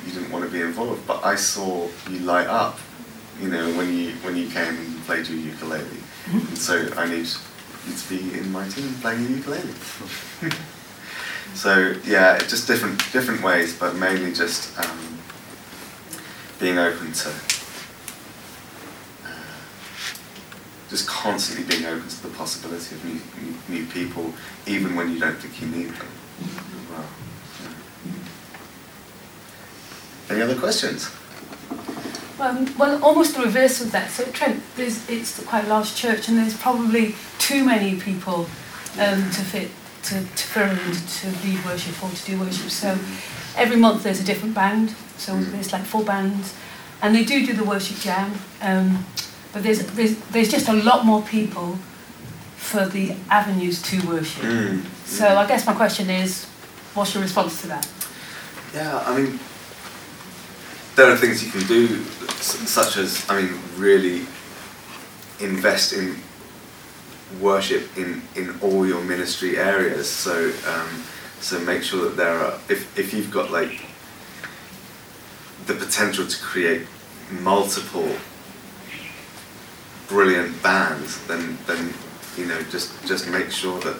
[0.05, 2.79] you didn't want to be involved, but I saw you light up.
[3.41, 5.85] You know, when you when you came and played your ukulele,
[6.31, 7.27] and so I need
[7.87, 9.73] you to be in my team playing your ukulele.
[11.53, 15.19] so yeah, just different different ways, but mainly just um,
[16.59, 17.31] being open to
[20.89, 24.33] just constantly being open to the possibility of new, new, new people,
[24.65, 26.07] even when you don't think you need them.
[26.89, 27.05] Well,
[27.61, 28.13] yeah.
[30.30, 31.09] Any other questions?
[32.38, 34.11] Well, well, almost the reverse of that.
[34.11, 38.47] So Trent, there's, it's quite a large church, and there's probably too many people
[38.99, 39.71] um, to fit
[40.03, 42.69] to, to for to lead worship or to do worship.
[42.69, 42.97] So
[43.55, 44.95] every month there's a different band.
[45.17, 46.53] So there's like four bands,
[47.01, 48.34] and they do do the worship jam.
[48.61, 49.05] Um,
[49.53, 51.80] but there's, there's there's just a lot more people
[52.57, 54.43] for the avenues to worship.
[54.43, 54.84] Mm.
[55.05, 56.45] So I guess my question is,
[56.93, 57.89] what's your response to that?
[58.73, 59.39] Yeah, I mean,
[60.97, 62.03] there are things you can do,
[62.39, 64.25] such as, I mean, really
[65.39, 66.15] invest in
[67.39, 70.09] worship in, in all your ministry areas.
[70.09, 71.03] So, um,
[71.39, 73.85] so make sure that there are, if, if you've got like
[75.67, 76.87] the potential to create
[77.29, 78.11] multiple
[80.07, 81.93] brilliant bands, then, then
[82.37, 83.97] you know, just, just make sure that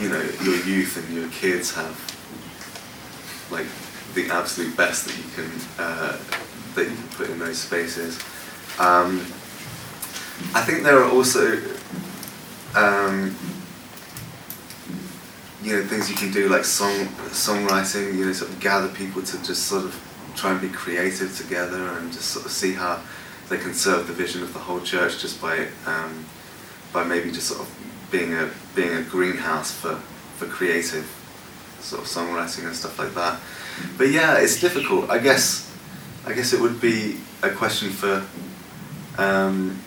[0.00, 1.96] you know your youth and your kids have
[3.50, 3.66] like
[4.14, 6.18] the absolute best that you can uh,
[6.74, 8.18] that you can put in those spaces.
[8.78, 9.20] Um,
[10.52, 11.56] I think there are also,
[12.74, 13.36] um,
[15.62, 18.14] you know, things you can do like song songwriting.
[18.14, 21.88] You know, sort of gather people to just sort of try and be creative together
[21.98, 23.00] and just sort of see how
[23.48, 26.24] they can serve the vision of the whole church just by um,
[26.92, 29.94] by maybe just sort of being a being a greenhouse for
[30.36, 31.08] for creative
[31.80, 33.38] sort of songwriting and stuff like that.
[33.98, 35.10] But yeah, it's difficult.
[35.10, 35.70] I guess
[36.26, 38.24] I guess it would be a question for
[39.18, 39.78] um,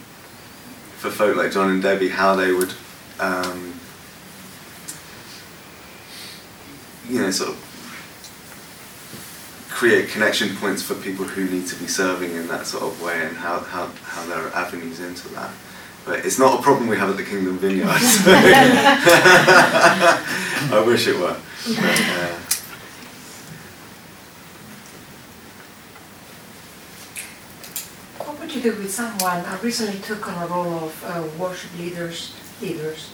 [0.98, 2.74] for folk like John and Debbie how they would
[3.20, 3.74] um,
[7.10, 7.64] you know sort of
[9.70, 13.22] create connection points for people who need to be serving in that sort of way
[13.28, 15.52] and how, how, how there are avenues into that.
[16.04, 17.86] But it's not a problem we have at the Kingdom Vineyard.
[18.00, 18.32] so-
[20.76, 21.38] I wish it were.
[21.68, 22.40] But, uh,
[28.68, 31.72] What would you do with someone, I recently took on a role of uh, worship
[31.78, 33.10] leaders, leaders.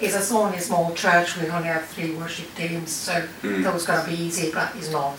[0.00, 3.62] It's a small, a small church, we only have three worship teams, so Mm.
[3.64, 5.18] that was gonna be easy, but it's not.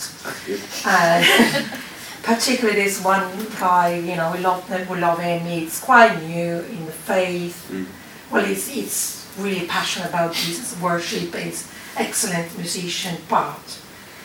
[0.87, 1.23] And
[2.23, 3.29] particularly this one
[3.59, 7.69] guy, you know, we love him, we love him, he's quite new in the faith.
[7.71, 7.85] Mm.
[8.31, 13.79] Well, he's, he's really passionate about Jesus, worship, he's excellent musician, but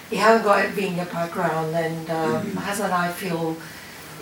[0.08, 2.54] he hasn't got a vineyard background and um, Mhm.
[2.56, 3.56] husband and I feel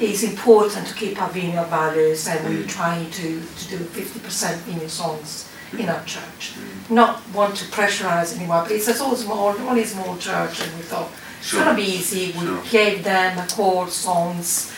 [0.01, 2.68] it's important to keep our vineyard values and we're Mm.
[2.68, 5.46] trying to, to do 50% vineyard songs
[5.76, 6.53] in our church.
[6.55, 6.90] Mm.
[6.94, 10.70] Not want to pressurize anyone, but it's a small, small, only a small church and
[10.76, 11.64] we thought it's Sure.
[11.64, 12.34] gonna be easy.
[12.38, 12.62] We Sure.
[12.70, 14.70] gave them a chord songs,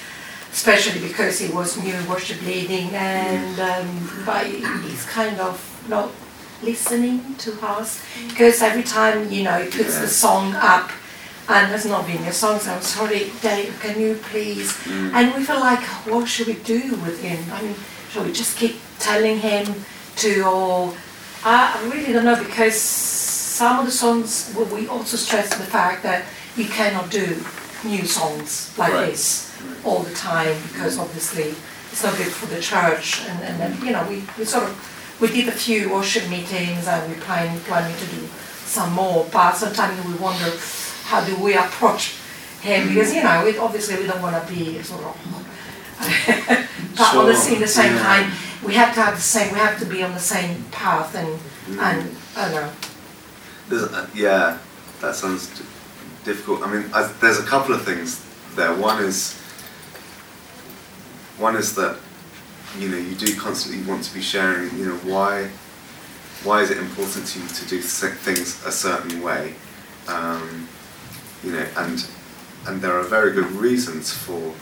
[0.52, 6.10] especially because he was new worship leading and um, but he's kind of not
[6.62, 10.00] listening to us because every time you know he puts Yeah.
[10.02, 10.90] the song up
[11.54, 15.12] and there's not been a song so I'm sorry Dave can you please Mm.
[15.16, 17.74] and we feel like what should we do with him I mean
[18.10, 19.64] shall we just keep telling him
[20.22, 20.94] to or
[21.44, 21.58] I
[21.92, 22.76] really don't know because
[23.60, 26.24] some of the songs well, we also stress the fact that
[26.56, 27.26] you cannot do
[27.84, 29.10] new songs like Right.
[29.10, 29.24] this
[29.84, 31.48] all the time because obviously
[31.92, 34.72] it's not good for the church and, and then you know we, we sort of
[35.20, 38.22] we did a few worship meetings and we plan planning to do
[38.76, 40.50] some more but sometimes we wonder
[41.10, 42.04] how do we approach
[42.62, 45.14] him because you know it, obviously we don't want to be sort of
[46.96, 48.02] but on the, Sure, in the same yeah.
[48.08, 48.26] time
[48.66, 51.32] we have to have the same we have to be on the same path and
[51.68, 51.78] Mm.
[51.88, 52.72] and I don't know
[53.72, 54.58] uh, yeah,
[55.00, 55.64] that sounds d-
[56.24, 56.62] difficult.
[56.62, 58.24] I mean, I, there's a couple of things
[58.56, 58.74] there.
[58.74, 59.34] One is,
[61.38, 61.96] one is that,
[62.78, 64.76] you know, you do constantly want to be sharing.
[64.76, 65.50] You know, why,
[66.44, 69.54] why is it important to you to do things a certain way?
[70.08, 70.68] Um,
[71.44, 72.06] you know, and
[72.66, 74.54] and there are very good reasons for,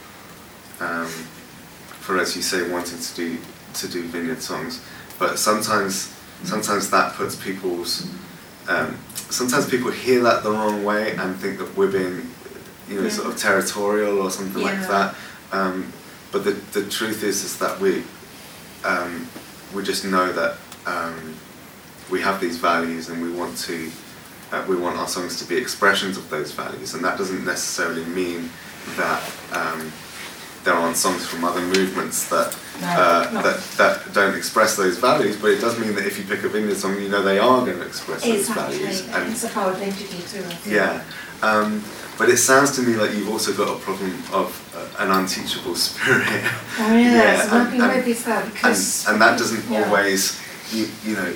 [0.81, 3.39] um, for as you say, wanting to do
[3.75, 4.85] to do vineyard songs.
[5.19, 6.15] But sometimes,
[6.45, 8.09] sometimes that puts people's
[8.69, 12.31] um, sometimes people hear that the wrong way and think that we're being,
[12.89, 15.15] you know, sort of territorial or something like that.
[15.53, 15.93] Um,
[16.31, 18.05] but the, the truth is is that we
[18.85, 19.27] um,
[19.75, 20.57] we just know that
[20.87, 21.35] um,
[22.11, 23.91] we have these values and we want to
[24.53, 28.05] uh, we want our songs to be expressions of those values and that doesn't necessarily
[28.07, 28.51] mean
[28.97, 29.23] that
[29.53, 29.93] um,
[30.65, 33.43] there aren't songs from other movements that uh, no.
[33.43, 36.49] that that don't express those values but it does mean that if you pick a
[36.49, 40.23] vineyard song you know they are going to express those values and it's about identity
[40.29, 41.03] too yeah,
[41.43, 41.83] um,
[42.19, 45.75] but it sounds to me like you've also got a problem of uh, an unteachable
[45.87, 46.27] spirit.
[46.27, 49.85] Oh, yes, Yeah, maybe, and- that and, and that doesn't Yeah.
[49.85, 50.41] always,
[50.73, 51.33] you, you know,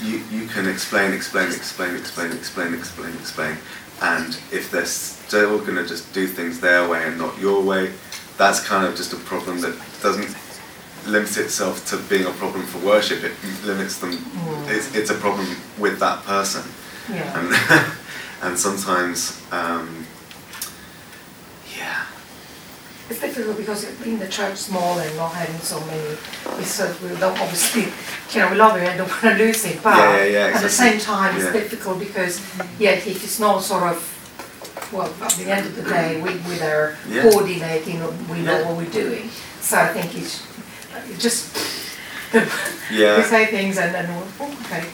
[0.00, 3.56] you, you can explain, explain, explain, explain, explain, explain, explain,
[4.00, 7.92] and if they're still going to just do things their way and not your way,
[8.38, 10.36] that's kind of just a problem that doesn't
[11.06, 13.22] limit itself to being a problem for worship.
[13.22, 13.32] It
[13.64, 14.12] limits them.
[14.12, 14.68] Mm.
[14.68, 16.62] It's, it's a problem with that person
[17.10, 17.38] yeah.
[17.38, 17.92] and
[18.42, 20.06] and sometimes um,
[21.76, 22.06] yeah
[23.12, 26.16] It's difficult because being the church small and not having so many,
[26.56, 27.82] we sort of, we don't obviously,
[28.32, 30.56] you know, we love it and don't want to lose it, but Yeah, yeah, yeah,
[30.56, 31.52] at the same time, it's Yeah.
[31.52, 32.40] difficult because,
[32.78, 33.98] yeah, if it's not sort of,
[34.92, 37.24] well, at the end of the day, we, we're there Yeah.
[37.24, 38.00] coordinating,
[38.30, 38.66] we know Yeah.
[38.66, 39.28] what we're doing.
[39.60, 40.42] So I think it's,
[41.10, 41.54] it just,
[42.32, 44.84] we say things and then, we're, oh, okay.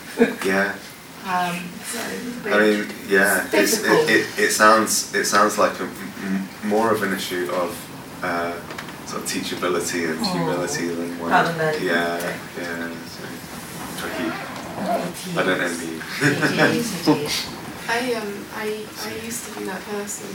[0.45, 0.75] yeah
[1.29, 5.59] Um, so it's a bit- I mean yeah it's, it, it, it sounds it sounds
[5.59, 7.77] like a, m- more of an issue of
[8.23, 8.53] uh,
[9.07, 10.25] sort of teachability and Oh.
[10.33, 12.19] humility than one Rather yeah
[12.59, 13.25] yeah so
[13.99, 14.31] tricky
[15.37, 17.47] I don't envy you It is, it is.
[17.89, 20.29] I um I I used to be that person.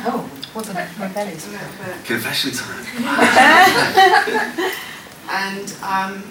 [0.00, 0.88] Oh, what's that?
[0.98, 1.46] My belly's.
[1.52, 2.84] Yeah, but confession time
[5.30, 6.22] and um,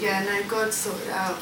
[0.00, 1.38] yeah, no, God sorted it out.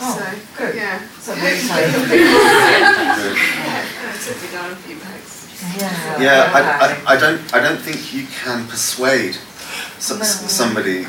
[0.00, 0.24] Oh, so
[0.56, 0.74] good.
[0.76, 1.92] yeah, So very exciting.
[2.08, 5.43] yeah, it took me down a few pegs.
[5.76, 6.20] Yeah.
[6.20, 6.60] Yeah, I,
[7.10, 9.36] I, I don't I don't think you can persuade
[9.96, 10.48] s- s- No.
[10.48, 11.04] somebody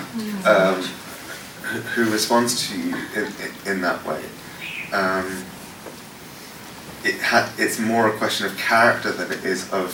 [0.45, 0.81] um,
[1.63, 4.21] who, who responds to you in, in, in that way.
[4.93, 5.43] Um,
[7.03, 9.93] it ha- it's more a question of character than it is of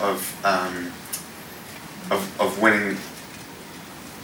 [0.00, 0.92] of um,
[2.10, 2.96] of, of winning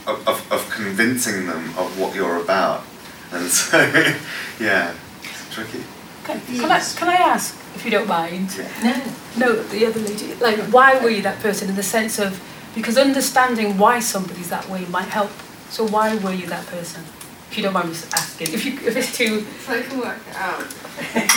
[0.07, 2.83] of, of, of convincing them of what you're about.
[3.31, 3.77] And so
[4.59, 4.93] yeah,
[5.23, 5.83] it's tricky.
[6.23, 8.49] Can, can, I, can I ask, if you don't mind?
[8.83, 9.01] No.
[9.37, 12.41] No, the other lady, like, why were you that person in the sense of,
[12.73, 15.31] because understanding why somebody's that way might help.
[15.69, 17.03] So why were you that person?
[17.51, 20.19] If you don't mind me asking, if you if it's too, So I can work
[20.29, 20.61] it out.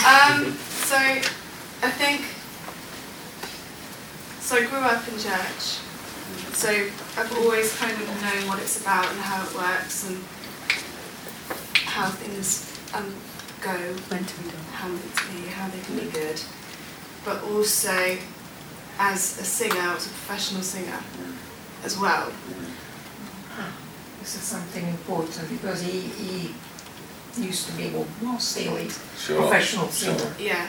[0.05, 0.51] um,
[0.89, 2.21] so I think
[4.39, 5.79] so I grew up in church.
[6.53, 10.17] So I've always kind of known what it's about and how it works and
[11.85, 13.13] how things um,
[13.61, 14.65] go, meant to be done.
[14.73, 16.41] how meant to be, how they can be good.
[17.25, 18.17] But also
[18.97, 20.99] as a singer, I was a professional singer
[21.83, 22.31] as well.
[24.21, 26.53] This is something important because he, he
[27.41, 29.41] used to be, well, was still a Sure.
[29.41, 30.17] professional Sure.
[30.17, 30.33] singer.
[30.39, 30.67] Yeah.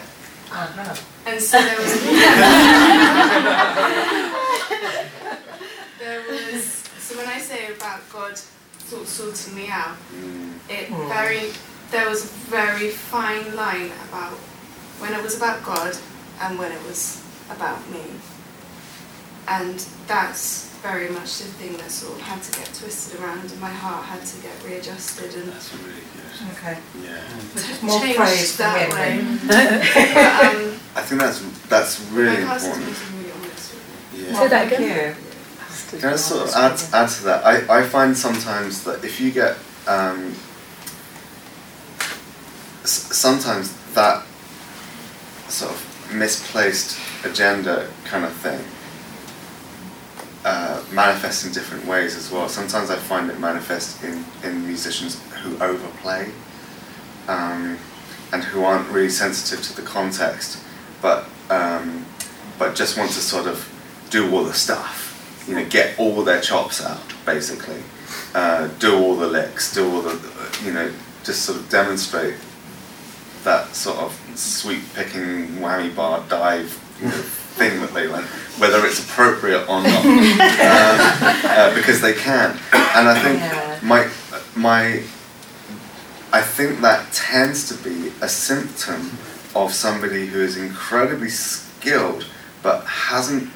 [0.53, 0.95] Uh-huh.
[1.27, 1.93] And so there was
[5.99, 6.65] there was
[6.99, 10.55] so when I say about God sort of sorting me out, Mm.
[10.69, 11.09] it Hmm.
[11.09, 11.53] very
[11.91, 14.33] there was a very fine line about
[15.01, 15.97] when it was about God
[16.41, 18.03] and when it was about me.
[19.49, 23.61] And that's very much the thing that sort of had to get twisted around and
[23.61, 26.57] my heart had to get readjusted and That's really good.
[26.57, 26.79] Okay.
[27.03, 27.21] Yeah.
[27.55, 29.21] But more changed praise that way.
[29.47, 32.87] But, um, I think that's that's really my important.
[32.87, 34.27] really honest with me.
[34.27, 34.39] Yeah.
[34.39, 35.17] Say that Thank again.
[35.93, 35.99] you.
[36.01, 37.45] Can I sort of add, add to that?
[37.45, 39.57] I, I find sometimes that if you get,
[39.89, 40.50] um, s-
[42.91, 44.25] sometimes that
[45.49, 48.61] sort of misplaced agenda kind of thing
[50.45, 52.49] uh, manifests in different ways as well.
[52.49, 56.31] Sometimes I find it manifest in, in musicians who overplay
[57.29, 57.79] um,
[58.33, 60.63] and who aren't really sensitive to the context,
[61.03, 62.07] but um,
[62.59, 63.67] but just want to sort of
[64.11, 67.83] do all the stuff, you know, get all their chops out, basically,
[68.35, 70.93] uh, do all the licks, do all the, you know,
[71.25, 72.35] just sort of demonstrate
[73.45, 78.25] that sort of sweep picking whammy bar dive thing that they learn,
[78.59, 80.21] whether it's appropriate or not, um,
[81.45, 82.51] uh, because they can.
[82.73, 83.79] And I think Yeah.
[83.83, 84.09] my
[84.55, 85.03] my
[86.33, 89.11] I think that tends to be a symptom
[89.55, 92.25] of somebody who is incredibly skilled
[92.63, 93.51] but hasn't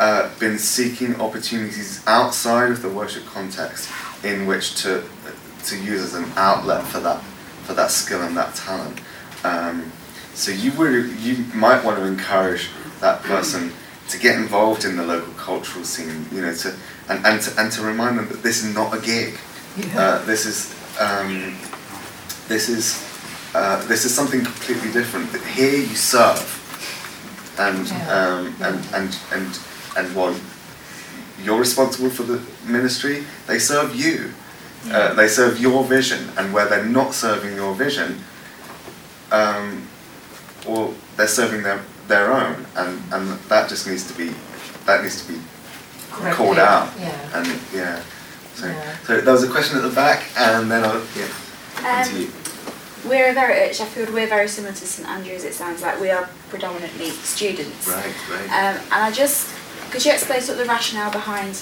[0.00, 3.90] uh, been seeking opportunities outside of the worship context
[4.24, 5.02] in which to
[5.64, 7.22] to use as an outlet for that
[7.64, 9.00] for that skill and that talent.
[9.44, 9.90] Um,
[10.34, 12.68] so you really you might want to encourage
[13.00, 13.72] that person
[14.08, 16.74] to get involved in the local cultural scene, you know, to
[17.08, 19.34] and, and to and to remind them that this is not a gig.
[19.96, 21.56] Uh, this is um,
[22.48, 23.02] this is
[23.54, 25.30] uh, this is something completely different.
[25.32, 26.44] That here you serve,
[27.58, 28.16] and Yeah.
[28.16, 29.58] um, and and and
[29.96, 30.34] and while
[31.42, 34.32] you're responsible for the ministry, they serve you.
[34.92, 38.20] Uh, they serve your vision, and where they're not serving your vision,
[39.32, 39.86] um,
[40.66, 44.32] well, they're serving their their own, and and that just needs to be
[44.86, 45.40] that needs to be
[46.32, 46.92] called out.
[46.98, 47.38] yeah.
[47.38, 48.02] And yeah.
[48.54, 48.96] So, Yeah.
[49.06, 51.28] so there was a question at the back, and then I'll yeah.
[51.84, 52.32] Um,
[53.08, 54.10] we're very at Sheffield.
[54.10, 55.44] We're very similar to St Andrews.
[55.44, 57.88] It sounds like we are predominantly students.
[57.88, 58.44] Right, right.
[58.44, 59.52] Um, and I just
[59.90, 61.60] could you explain sort of the rationale behind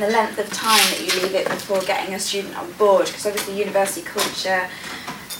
[0.00, 3.06] the length of time that you leave it before getting a student on board?
[3.06, 4.68] Because obviously university culture,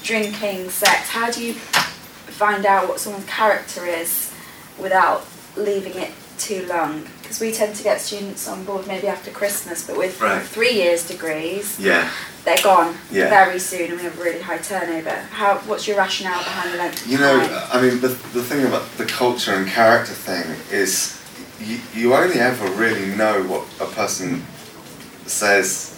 [0.02, 1.08] drinking, sex.
[1.08, 4.32] How do you find out what someone's character is
[4.78, 5.26] without
[5.56, 7.04] leaving it too long?
[7.22, 10.42] Because we tend to get students on board maybe after Christmas, but with Right.
[10.42, 12.08] three years degrees, yeah.
[12.44, 13.28] they're gone Yeah.
[13.30, 15.16] very soon, and we have really high turnover.
[15.32, 15.54] How?
[15.66, 17.62] What's your rationale behind the length of You know, time?
[17.72, 21.18] I mean, the, the thing about the culture and character thing is
[21.60, 24.42] you, only ever really know what a person
[25.26, 25.90] says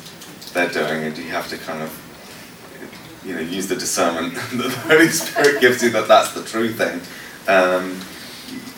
[0.53, 4.71] they're doing, and you have to kind of, you know, use the discernment that the
[4.71, 7.01] Holy Spirit gives you that that's the true thing.
[7.49, 8.01] Um,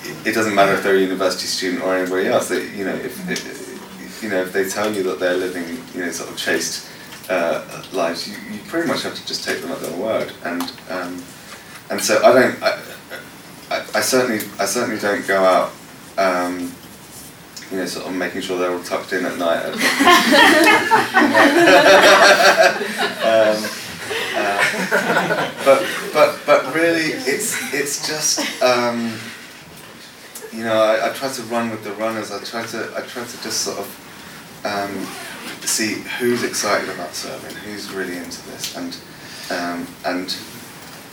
[0.05, 2.49] it, it doesn't matter if they're a university student or anybody else.
[2.49, 6.05] That you know, if, if you know, if they tell you that they're living, you
[6.05, 6.91] know, sort of chaste
[7.29, 10.33] uh, lives, you, you pretty much have to just take them at their word.
[10.45, 11.23] And um,
[11.91, 12.63] and so I don't.
[12.63, 12.81] I,
[13.71, 15.73] I, I certainly I certainly don't go out
[16.19, 16.74] um,
[17.70, 19.65] you know, sort of making sure they're all tucked in at night.
[23.24, 23.65] um,
[24.35, 29.16] uh, but but but really, it's it's just um,
[30.53, 32.32] you know I, I try to run with the runners.
[32.32, 35.07] I try to I try to just sort of um,
[35.66, 38.97] see who's excited about serving, who's really into this, and
[39.51, 40.36] um, and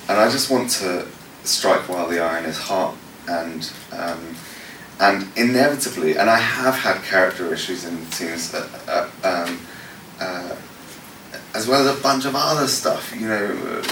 [0.08, 1.08] and I just want to
[1.44, 2.96] strike while the iron is hot,
[3.28, 4.36] and um,
[5.00, 9.60] and inevitably, and I have had character issues in teams, uh, uh, um,
[10.20, 10.56] uh,
[11.54, 13.14] as well as a bunch of other stuff.
[13.18, 13.84] You know, uh,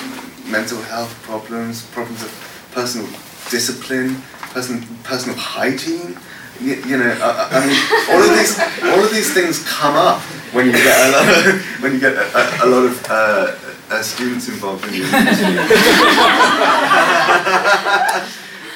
[0.49, 2.31] mental health problems, problems of
[2.71, 3.07] personal
[3.49, 4.21] discipline,
[4.51, 6.17] person, personal hygiene.
[6.61, 7.75] You, you know, I, I mean,
[8.09, 10.21] all of these, all of these things come up
[10.53, 13.55] when you get a lot, of, when you get a, a, a lot of uh,
[13.89, 15.07] uh, students involved in your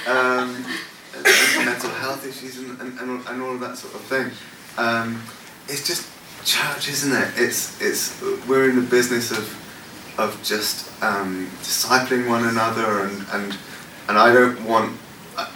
[0.07, 0.65] um,
[1.65, 4.31] mental health issues and, and, and, all- and all of that sort of thing.
[4.77, 5.21] Um,
[5.67, 6.07] it's just
[6.45, 7.29] church, isn't it?
[7.35, 9.45] It's it's we're in the business of
[10.17, 13.57] of just um, discipling one another and and
[14.07, 14.97] and I don't want
[15.37, 15.49] uh,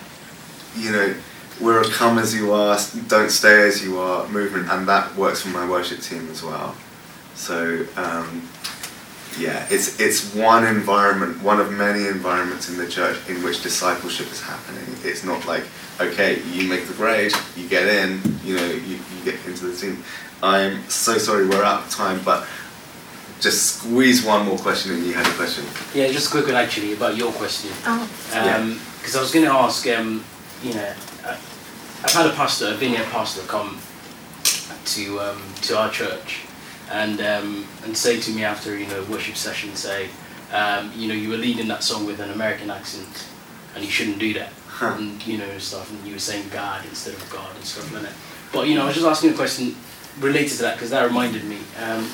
[0.75, 1.15] you know
[1.61, 2.77] we're a come as you are,
[3.07, 6.75] don't stay as you are movement, and that works for my worship team as well.
[7.35, 8.47] So um,
[9.39, 14.31] yeah, it's it's one environment, one of many environments in the church in which discipleship
[14.31, 14.83] is happening.
[15.03, 15.63] It's not like
[15.99, 19.75] okay, you make the grade, you get in, you know, you, you get into the
[19.75, 20.03] team.
[20.41, 22.47] I'm so sorry we're out of time, but
[23.39, 25.63] just squeeze one more question and you had a question.
[25.93, 27.71] Yeah, just a quick one actually about your question.
[27.85, 28.07] Oh.
[28.29, 30.23] Because I was going to ask, um,
[30.63, 30.93] you know,
[31.25, 31.37] I-
[32.03, 33.79] I've had a pastor, a vineyard pastor, come
[34.85, 36.41] to um, to our church
[36.91, 40.09] and um, and say to me after you know worship session, say,
[40.51, 43.27] um, you know, you were leading that song with an American accent,
[43.75, 44.51] and you shouldn't do that,
[44.81, 48.03] and you know stuff, and you were saying God instead of God and stuff like
[48.03, 48.13] that.
[48.51, 49.75] But you know, I was just asking a question
[50.19, 51.59] related to that because that reminded me.
[51.81, 52.09] Um,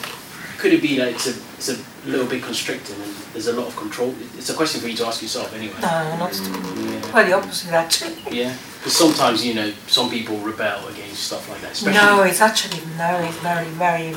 [0.57, 3.67] could it be that it's a it's a little bit constricting and there's a lot
[3.67, 4.13] of control?
[4.37, 5.75] It's a question for you to ask yourself anyway.
[5.81, 7.13] No, not Yeah.
[7.13, 8.15] well, the opposite actually.
[8.31, 11.71] Yeah, because sometimes you know some people rebel against stuff like that.
[11.73, 14.15] Especially No, it's actually no, it's very, very.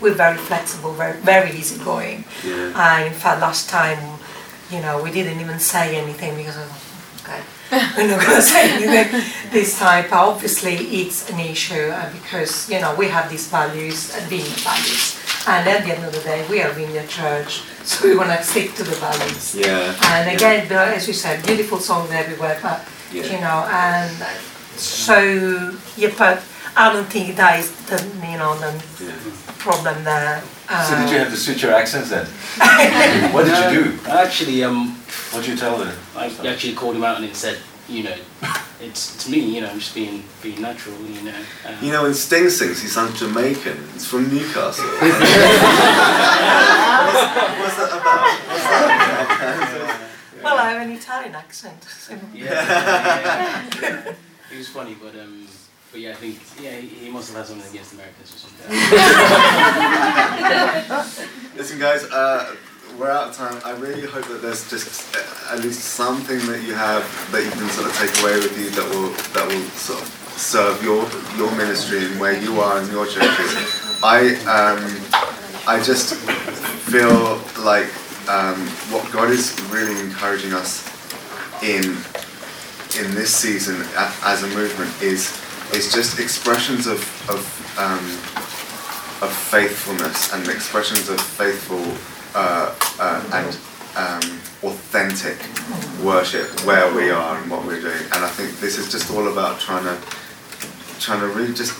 [0.00, 2.24] We're very flexible, very, very easygoing.
[2.44, 2.72] Yeah.
[2.76, 3.98] And in fact, last time,
[4.70, 6.68] you know, we didn't even say anything because of,
[7.22, 7.42] okay,
[7.96, 10.04] we're not going to say anything this time.
[10.10, 14.46] But obviously, it's an issue uh, because you know we have these values, uh, being
[14.62, 15.18] values,
[15.48, 18.30] and at the end of the day, we are in the church, so we want
[18.30, 19.54] to stick to the values.
[19.56, 19.94] Yeah.
[20.14, 23.24] And again, the, as you said, beautiful songs everywhere, but Yeah.
[23.32, 24.14] you know, and
[24.76, 26.42] so yeah, but
[26.76, 27.96] I don't think that is the
[28.30, 28.72] you know the
[29.04, 29.12] Yeah.
[29.58, 30.42] problem there.
[30.68, 32.26] So did you Um, have to switch your accents then?
[33.32, 33.98] What did you do?
[34.10, 34.96] I actually um
[35.32, 35.92] What did you tell them?
[36.16, 37.56] I actually called him out and said,
[37.88, 38.16] you know,
[38.80, 41.38] it's it's me, you know, I'm just being being natural, you know.
[41.66, 43.78] Um, You know, when Sting sings, he sounds Jamaican.
[43.94, 44.84] It's from Newcastle.
[45.00, 45.18] What's
[47.80, 48.28] that about?
[48.48, 50.00] What's that about?
[50.44, 51.82] Well, I have an Italian accent.
[51.82, 52.12] So.
[52.32, 54.12] yeah, yeah, yeah.
[54.52, 55.48] It was funny, but um,
[55.96, 58.68] but yeah, I think yeah, he, must have had something against Americans or something.
[61.56, 62.54] Listen, guys, uh,
[62.98, 63.58] we're out of time.
[63.64, 67.02] I really hope that there's just uh, at least something that you have
[67.32, 70.08] that you can sort of take away with you that will that will sort of
[70.36, 71.08] serve your
[71.38, 73.56] your ministry and where you are in your churches.
[74.04, 74.84] I um,
[75.66, 76.16] I just
[76.92, 77.88] feel like
[78.28, 80.84] um, what God is really encouraging us
[81.62, 81.96] in
[83.00, 87.42] in this season as a movement is is just expressions of of
[87.78, 88.04] um,
[89.22, 91.82] of faithfulness and expressions of faithful
[92.34, 93.58] uh, uh, and
[93.96, 95.38] um, authentic
[96.04, 98.02] worship where we are and what we're doing.
[98.12, 99.96] And I think this is just all about trying to
[101.00, 101.74] trying to really just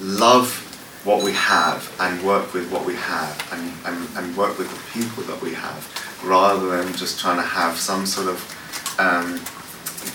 [0.00, 0.66] love
[1.04, 5.00] what we have and work with what we have and, and, and work with the
[5.00, 9.40] people that we have rather than just trying to have some sort of um,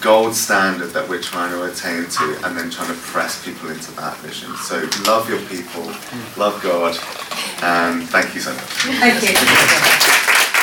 [0.02, 3.92] gold standard that we're trying to attain to and then trying to press people into
[3.94, 4.56] that vision.
[4.58, 5.84] So love your people,
[6.38, 6.98] love God,
[7.64, 8.64] and thank you so much.
[8.64, 10.55] Thank you.